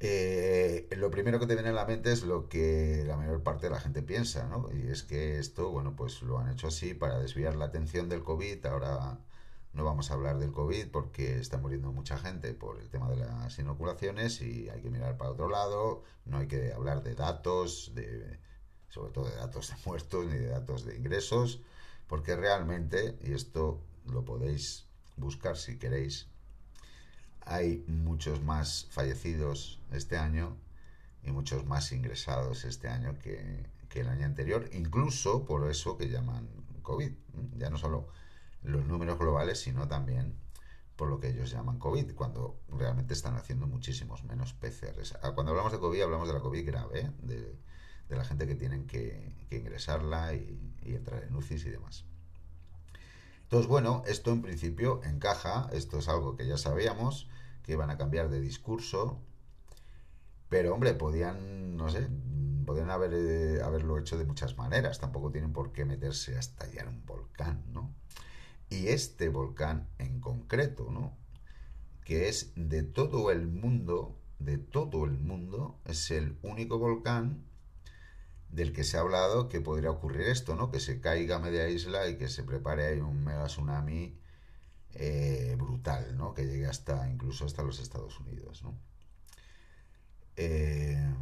eh, 0.00 0.88
lo 0.96 1.10
primero 1.10 1.38
que 1.38 1.46
te 1.46 1.54
viene 1.54 1.68
a 1.68 1.72
la 1.72 1.84
mente 1.84 2.10
es 2.10 2.22
lo 2.24 2.48
que 2.48 3.04
la 3.06 3.16
mayor 3.18 3.42
parte 3.42 3.66
de 3.66 3.70
la 3.72 3.80
gente 3.80 4.02
piensa, 4.02 4.46
¿no? 4.48 4.68
Y 4.72 4.88
es 4.88 5.02
que 5.02 5.38
esto, 5.38 5.70
bueno, 5.70 5.94
pues 5.94 6.22
lo 6.22 6.38
han 6.38 6.50
hecho 6.50 6.68
así 6.68 6.94
para 6.94 7.18
desviar 7.18 7.54
la 7.56 7.66
atención 7.66 8.08
del 8.08 8.22
COVID. 8.24 8.64
Ahora 8.66 9.18
no 9.74 9.84
vamos 9.84 10.10
a 10.10 10.14
hablar 10.14 10.38
del 10.38 10.52
COVID 10.52 10.88
porque 10.90 11.38
está 11.38 11.58
muriendo 11.58 11.92
mucha 11.92 12.16
gente 12.18 12.54
por 12.54 12.80
el 12.80 12.88
tema 12.88 13.10
de 13.10 13.16
las 13.16 13.58
inoculaciones 13.58 14.40
y 14.40 14.70
hay 14.70 14.80
que 14.80 14.90
mirar 14.90 15.18
para 15.18 15.32
otro 15.32 15.50
lado. 15.50 16.02
No 16.24 16.38
hay 16.38 16.48
que 16.48 16.72
hablar 16.72 17.02
de 17.02 17.14
datos, 17.14 17.92
de 17.94 18.38
sobre 18.88 19.12
todo 19.12 19.28
de 19.28 19.36
datos 19.36 19.68
de 19.68 19.76
muertos 19.84 20.26
ni 20.26 20.38
de 20.38 20.48
datos 20.48 20.84
de 20.84 20.96
ingresos, 20.96 21.60
porque 22.06 22.36
realmente, 22.36 23.18
y 23.22 23.32
esto 23.32 23.80
lo 24.06 24.24
podéis 24.24 24.86
buscar 25.16 25.56
si 25.58 25.78
queréis, 25.78 26.26
hay 27.46 27.84
muchos 27.86 28.42
más 28.42 28.86
fallecidos 28.90 29.80
este 29.92 30.16
año 30.16 30.56
y 31.22 31.30
muchos 31.32 31.66
más 31.66 31.92
ingresados 31.92 32.64
este 32.64 32.88
año 32.88 33.18
que, 33.18 33.66
que 33.88 34.00
el 34.00 34.08
año 34.08 34.26
anterior, 34.26 34.68
incluso 34.72 35.44
por 35.44 35.68
eso 35.70 35.98
que 35.98 36.08
llaman 36.08 36.48
COVID. 36.82 37.12
Ya 37.56 37.70
no 37.70 37.78
solo 37.78 38.08
los 38.62 38.86
números 38.86 39.18
globales, 39.18 39.60
sino 39.60 39.88
también 39.88 40.34
por 40.96 41.08
lo 41.08 41.18
que 41.18 41.28
ellos 41.28 41.50
llaman 41.50 41.78
COVID, 41.78 42.14
cuando 42.14 42.60
realmente 42.68 43.14
están 43.14 43.34
haciendo 43.34 43.66
muchísimos 43.66 44.22
menos 44.24 44.52
PCRs. 44.52 45.16
Ah, 45.22 45.32
cuando 45.32 45.52
hablamos 45.52 45.72
de 45.72 45.78
COVID, 45.78 46.02
hablamos 46.02 46.28
de 46.28 46.34
la 46.34 46.40
COVID 46.40 46.66
grave, 46.66 47.00
¿eh? 47.00 47.10
de, 47.22 47.58
la 48.14 48.24
gente 48.24 48.46
que 48.46 48.54
tienen 48.54 48.86
que, 48.86 49.46
ingresarla 49.50 50.34
y, 50.34 50.76
y, 50.82 50.94
entrar 50.94 51.22
en 51.22 51.34
UCIs 51.34 51.64
y 51.64 51.70
demás. 51.70 52.04
Entonces, 53.50 53.68
bueno, 53.68 54.04
esto 54.06 54.30
en 54.30 54.42
principio 54.42 55.00
encaja, 55.02 55.68
esto 55.72 55.98
es 55.98 56.08
algo 56.08 56.36
que 56.36 56.46
ya 56.46 56.56
sabíamos, 56.56 57.28
que 57.64 57.72
iban 57.72 57.90
a 57.90 57.98
cambiar 57.98 58.30
de 58.30 58.40
discurso, 58.40 59.20
pero 60.48 60.72
hombre, 60.72 60.94
podían, 60.94 61.76
no 61.76 61.88
sé, 61.88 62.08
podían 62.64 62.90
haber, 62.90 63.12
eh, 63.12 63.60
haberlo 63.60 63.98
hecho 63.98 64.16
de 64.16 64.24
muchas 64.24 64.56
maneras, 64.56 65.00
tampoco 65.00 65.32
tienen 65.32 65.52
por 65.52 65.72
qué 65.72 65.84
meterse 65.84 66.36
a 66.36 66.38
estallar 66.38 66.86
un 66.86 67.04
volcán, 67.04 67.64
¿no? 67.72 67.92
Y 68.68 68.86
este 68.86 69.28
volcán 69.30 69.88
en 69.98 70.20
concreto, 70.20 70.88
¿no? 70.88 71.16
Que 72.04 72.28
es 72.28 72.52
de 72.54 72.84
todo 72.84 73.32
el 73.32 73.48
mundo, 73.48 74.16
de 74.38 74.58
todo 74.58 75.04
el 75.06 75.18
mundo, 75.18 75.80
es 75.86 76.12
el 76.12 76.38
único 76.42 76.78
volcán 76.78 77.49
del 78.52 78.72
que 78.72 78.84
se 78.84 78.96
ha 78.96 79.00
hablado 79.00 79.48
que 79.48 79.60
podría 79.60 79.90
ocurrir 79.90 80.22
esto, 80.22 80.56
¿no? 80.56 80.70
Que 80.70 80.80
se 80.80 81.00
caiga 81.00 81.38
media 81.38 81.68
isla 81.68 82.08
y 82.08 82.16
que 82.18 82.28
se 82.28 82.42
prepare 82.42 82.86
ahí 82.86 83.00
un 83.00 83.24
mega 83.24 83.46
tsunami 83.46 84.18
eh, 84.94 85.54
brutal, 85.58 86.16
¿no? 86.16 86.34
Que 86.34 86.46
llegue 86.46 86.66
hasta 86.66 87.08
incluso 87.08 87.44
hasta 87.44 87.62
los 87.62 87.78
Estados 87.80 88.18
Unidos, 88.20 88.62
¿no? 88.62 88.76
Eh, 90.36 91.14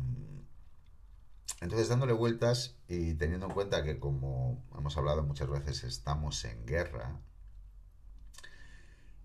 entonces, 1.61 1.89
dándole 1.89 2.13
vueltas 2.13 2.77
y 2.89 3.15
teniendo 3.15 3.47
en 3.47 3.53
cuenta 3.53 3.83
que, 3.83 3.99
como 3.99 4.65
hemos 4.77 4.97
hablado 4.97 5.23
muchas 5.23 5.51
veces, 5.51 5.85
estamos 5.85 6.45
en 6.45 6.65
guerra, 6.67 7.21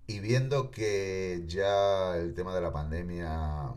y 0.07 0.19
viendo 0.19 0.71
que 0.71 1.43
ya 1.47 2.17
el 2.17 2.33
tema 2.33 2.53
de 2.53 2.61
la 2.61 2.73
pandemia, 2.73 3.75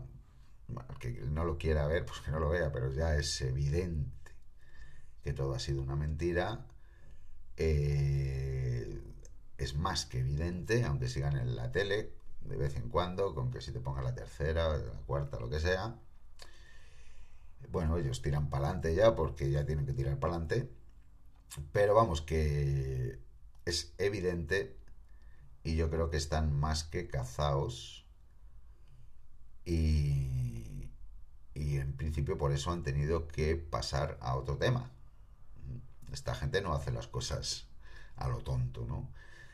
que 0.99 1.11
no 1.29 1.45
lo 1.45 1.57
quiera 1.57 1.87
ver, 1.87 2.05
pues 2.05 2.19
que 2.19 2.31
no 2.31 2.39
lo 2.39 2.49
vea, 2.49 2.71
pero 2.71 2.91
ya 2.91 3.15
es 3.15 3.41
evidente 3.41 4.16
que 5.27 5.33
todo 5.33 5.55
ha 5.55 5.59
sido 5.59 5.81
una 5.81 5.97
mentira, 5.97 6.65
eh, 7.57 9.03
es 9.57 9.75
más 9.75 10.05
que 10.05 10.19
evidente, 10.19 10.85
aunque 10.85 11.09
sigan 11.09 11.35
en 11.35 11.57
la 11.57 11.69
tele 11.69 12.13
de 12.39 12.55
vez 12.55 12.77
en 12.77 12.87
cuando, 12.87 13.35
con 13.35 13.51
que 13.51 13.59
si 13.59 13.73
te 13.73 13.81
pongan 13.81 14.05
la 14.05 14.15
tercera, 14.15 14.77
la 14.77 15.01
cuarta, 15.05 15.37
lo 15.37 15.49
que 15.49 15.59
sea, 15.59 15.99
bueno, 17.69 17.97
ellos 17.97 18.21
tiran 18.21 18.49
para 18.49 18.67
adelante 18.67 18.95
ya 18.95 19.15
porque 19.17 19.51
ya 19.51 19.65
tienen 19.65 19.85
que 19.85 19.91
tirar 19.91 20.17
para 20.17 20.35
adelante. 20.35 20.71
Pero 21.73 21.93
vamos, 21.93 22.21
que 22.21 23.19
es 23.65 23.93
evidente 23.97 24.77
y 25.61 25.75
yo 25.75 25.89
creo 25.89 26.09
que 26.09 26.15
están 26.15 26.57
más 26.57 26.85
que 26.85 27.09
cazados 27.09 28.05
y, 29.65 30.89
y 31.53 31.77
en 31.79 31.97
principio 31.97 32.37
por 32.37 32.53
eso 32.53 32.71
han 32.71 32.83
tenido 32.83 33.27
que 33.27 33.57
pasar 33.57 34.17
a 34.21 34.37
otro 34.37 34.57
tema. 34.57 34.89
Esta 36.11 36.35
gente 36.35 36.61
no 36.61 36.73
hace 36.73 36.91
las 36.91 37.07
cosas 37.07 37.67
a 38.15 38.27
lo 38.27 38.39
tonto, 38.39 38.85
¿no? 38.85 39.11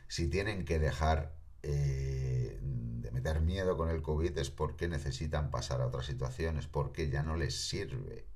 Si 0.08 0.28
tienen 0.28 0.64
que 0.64 0.78
dejar 0.78 1.34
eh, 1.62 2.58
de 2.60 3.10
meter 3.10 3.40
miedo 3.40 3.76
con 3.76 3.88
el 3.88 4.02
COVID 4.02 4.36
es 4.38 4.50
porque 4.50 4.88
necesitan 4.88 5.50
pasar 5.50 5.80
a 5.80 5.86
otras 5.86 6.06
situaciones, 6.06 6.66
porque 6.66 7.08
ya 7.08 7.22
no 7.22 7.36
les 7.36 7.68
sirve. 7.68 8.26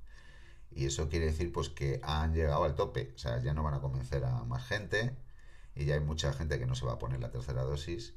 Y 0.70 0.86
eso 0.86 1.08
quiere 1.08 1.26
decir 1.26 1.52
pues 1.52 1.68
que 1.68 2.00
han 2.02 2.34
llegado 2.34 2.64
al 2.64 2.74
tope, 2.74 3.12
o 3.14 3.18
sea, 3.18 3.42
ya 3.42 3.54
no 3.54 3.62
van 3.62 3.74
a 3.74 3.80
convencer 3.80 4.24
a 4.24 4.44
más 4.44 4.66
gente 4.66 5.16
y 5.74 5.84
ya 5.84 5.94
hay 5.94 6.00
mucha 6.00 6.32
gente 6.32 6.58
que 6.58 6.66
no 6.66 6.74
se 6.74 6.84
va 6.84 6.94
a 6.94 6.98
poner 6.98 7.20
la 7.20 7.30
tercera 7.30 7.62
dosis 7.62 8.14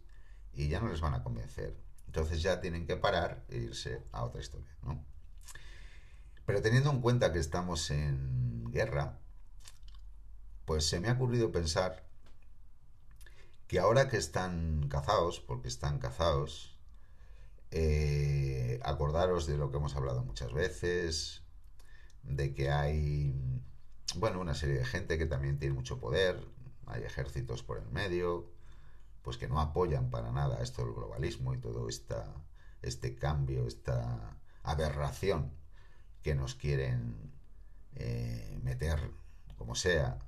y 0.53 0.67
ya 0.67 0.79
no 0.79 0.89
les 0.89 1.01
van 1.01 1.13
a 1.13 1.23
convencer. 1.23 1.75
Entonces 2.07 2.41
ya 2.41 2.59
tienen 2.59 2.85
que 2.85 2.97
parar 2.97 3.45
e 3.49 3.57
irse 3.57 4.03
a 4.11 4.23
otra 4.23 4.41
historia, 4.41 4.75
¿no? 4.83 5.03
Pero 6.45 6.61
teniendo 6.61 6.89
en 6.89 7.01
cuenta 7.01 7.31
que 7.31 7.39
estamos 7.39 7.89
en 7.91 8.65
guerra, 8.71 9.19
pues 10.65 10.88
se 10.88 11.00
me 11.00 11.10
ha 11.10 11.13
ocurrido 11.13 11.52
pensar 11.52 12.04
que 13.67 13.80
ahora 13.80 14.10
que 14.10 14.17
están 14.17 14.88
cazados, 14.89 15.39
porque 15.39 15.67
están 15.67 16.00
cazados, 16.00 16.78
eh, 17.71 18.80
acordaros 18.84 19.47
de 19.47 19.58
lo 19.58 19.71
que 19.71 19.78
hemos 19.78 19.95
hablado 19.95 20.24
muchas 20.24 20.52
veces, 20.52 21.43
de 22.24 22.54
que 22.54 22.69
hay, 22.69 23.34
bueno, 24.15 24.41
una 24.41 24.56
serie 24.56 24.78
de 24.78 24.86
gente 24.86 25.17
que 25.17 25.26
también 25.26 25.58
tiene 25.58 25.74
mucho 25.74 26.00
poder, 26.00 26.45
hay 26.88 27.04
ejércitos 27.04 27.63
por 27.63 27.78
el 27.78 27.89
medio, 27.89 28.52
pues 29.21 29.38
que 29.38 29.47
no 29.47 29.60
apoyan 29.60 30.10
para 30.10 30.32
nada 30.32 30.62
esto 30.62 30.84
del 30.84 30.93
globalismo 30.93 31.54
y 31.54 31.58
todo 31.58 31.88
esta, 31.88 32.26
este 32.82 33.15
cambio, 33.15 33.67
esta 33.67 34.38
aberración 34.63 35.52
que 36.24 36.36
nos 36.36 36.56
quieren 36.56 37.32
eh, 37.95 38.60
meter 38.63 39.00
como 39.58 39.76
sea 39.76 40.19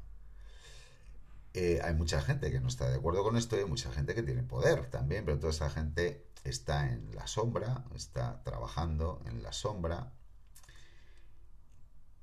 eh, 1.53 1.79
hay 1.83 1.93
mucha 1.93 2.21
gente 2.21 2.51
que 2.51 2.59
no 2.59 2.67
está 2.67 2.89
de 2.89 2.95
acuerdo 2.95 3.23
con 3.23 3.37
esto 3.37 3.55
y 3.55 3.59
hay 3.59 3.65
mucha 3.65 3.91
gente 3.91 4.15
que 4.15 4.23
tiene 4.23 4.43
poder 4.43 4.89
también, 4.89 5.25
pero 5.25 5.39
toda 5.39 5.51
esa 5.51 5.69
gente 5.69 6.25
está 6.43 6.89
en 6.91 7.15
la 7.15 7.27
sombra, 7.27 7.85
está 7.95 8.41
trabajando 8.43 9.21
en 9.27 9.43
la 9.43 9.53
sombra. 9.53 10.13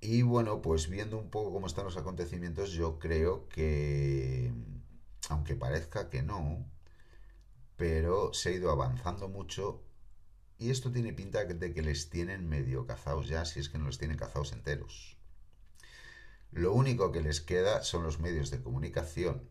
Y 0.00 0.22
bueno, 0.22 0.62
pues 0.62 0.88
viendo 0.88 1.18
un 1.18 1.30
poco 1.30 1.52
cómo 1.52 1.66
están 1.66 1.84
los 1.84 1.96
acontecimientos, 1.96 2.72
yo 2.72 2.98
creo 2.98 3.48
que, 3.48 4.52
aunque 5.28 5.54
parezca 5.56 6.08
que 6.10 6.22
no, 6.22 6.66
pero 7.76 8.32
se 8.34 8.50
ha 8.50 8.52
ido 8.52 8.70
avanzando 8.70 9.28
mucho 9.28 9.82
y 10.58 10.70
esto 10.70 10.90
tiene 10.92 11.12
pinta 11.12 11.44
de 11.44 11.72
que 11.72 11.82
les 11.82 12.10
tienen 12.10 12.48
medio 12.48 12.86
cazados 12.86 13.28
ya, 13.28 13.44
si 13.44 13.60
es 13.60 13.68
que 13.68 13.78
no 13.78 13.86
les 13.86 13.98
tienen 13.98 14.18
cazados 14.18 14.52
enteros. 14.52 15.19
Lo 16.52 16.72
único 16.72 17.12
que 17.12 17.22
les 17.22 17.40
queda 17.40 17.82
son 17.82 18.02
los 18.02 18.18
medios 18.18 18.50
de 18.50 18.60
comunicación. 18.60 19.42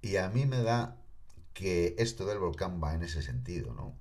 Y 0.00 0.16
a 0.16 0.28
mí 0.28 0.46
me 0.46 0.62
da 0.62 0.96
que 1.54 1.94
esto 1.98 2.26
del 2.26 2.38
volcán 2.38 2.82
va 2.82 2.94
en 2.94 3.02
ese 3.04 3.22
sentido, 3.22 3.72
¿no? 3.74 3.96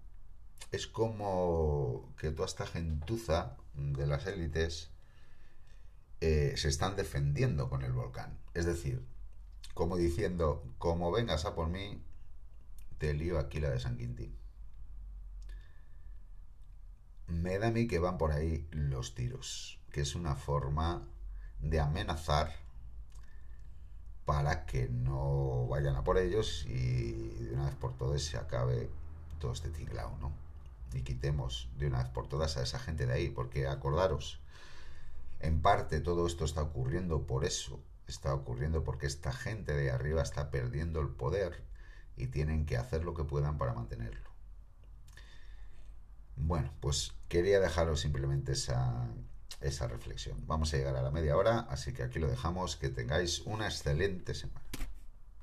Es 0.71 0.87
como 0.87 2.13
que 2.17 2.31
toda 2.31 2.47
esta 2.47 2.65
gentuza 2.65 3.57
de 3.75 4.07
las 4.07 4.25
élites 4.25 4.89
eh, 6.21 6.53
se 6.55 6.69
están 6.69 6.95
defendiendo 6.95 7.69
con 7.69 7.83
el 7.83 7.91
volcán. 7.91 8.39
Es 8.55 8.65
decir, 8.65 9.05
como 9.75 9.97
diciendo, 9.97 10.63
como 10.79 11.11
vengas 11.11 11.45
a 11.45 11.53
por 11.53 11.67
mí, 11.67 12.01
te 12.97 13.13
lío 13.13 13.37
aquí 13.37 13.59
la 13.59 13.69
de 13.69 13.79
San 13.79 13.97
Quintín. 13.97 14.35
Me 17.27 17.59
da 17.59 17.67
a 17.67 17.71
mí 17.71 17.87
que 17.87 17.99
van 17.99 18.17
por 18.17 18.31
ahí 18.31 18.67
los 18.71 19.13
tiros 19.13 19.80
que 19.91 20.01
es 20.01 20.15
una 20.15 20.35
forma 20.35 21.07
de 21.59 21.79
amenazar 21.79 22.53
para 24.25 24.65
que 24.65 24.87
no 24.87 25.67
vayan 25.67 25.95
a 25.95 26.03
por 26.03 26.17
ellos 26.17 26.65
y 26.67 27.11
de 27.11 27.53
una 27.53 27.65
vez 27.65 27.75
por 27.75 27.97
todas 27.97 28.21
se 28.21 28.37
acabe 28.37 28.89
todo 29.39 29.51
este 29.51 29.69
tinglao, 29.69 30.17
¿no? 30.19 30.31
Y 30.93 31.01
quitemos 31.01 31.69
de 31.77 31.87
una 31.87 31.99
vez 31.99 32.09
por 32.09 32.27
todas 32.27 32.57
a 32.57 32.63
esa 32.63 32.79
gente 32.79 33.05
de 33.05 33.13
ahí, 33.13 33.29
porque 33.29 33.67
acordaros, 33.67 34.39
en 35.39 35.61
parte 35.61 35.99
todo 35.99 36.27
esto 36.27 36.45
está 36.45 36.61
ocurriendo 36.61 37.25
por 37.25 37.45
eso, 37.45 37.79
está 38.07 38.33
ocurriendo 38.33 38.83
porque 38.83 39.07
esta 39.07 39.33
gente 39.33 39.73
de 39.73 39.91
arriba 39.91 40.21
está 40.21 40.51
perdiendo 40.51 41.01
el 41.01 41.09
poder 41.09 41.63
y 42.17 42.27
tienen 42.27 42.65
que 42.65 42.77
hacer 42.77 43.03
lo 43.03 43.13
que 43.13 43.23
puedan 43.23 43.57
para 43.57 43.73
mantenerlo. 43.73 44.29
Bueno, 46.35 46.71
pues 46.79 47.13
quería 47.27 47.59
dejaros 47.59 48.01
simplemente 48.01 48.53
esa, 48.53 49.07
esa 49.61 49.87
reflexión. 49.87 50.37
Vamos 50.47 50.73
a 50.73 50.77
llegar 50.77 50.95
a 50.95 51.01
la 51.01 51.11
media 51.11 51.37
hora, 51.37 51.67
así 51.69 51.93
que 51.93 52.03
aquí 52.03 52.19
lo 52.19 52.27
dejamos. 52.27 52.75
Que 52.75 52.89
tengáis 52.89 53.41
una 53.41 53.65
excelente 53.65 54.33
semana. 54.33 54.61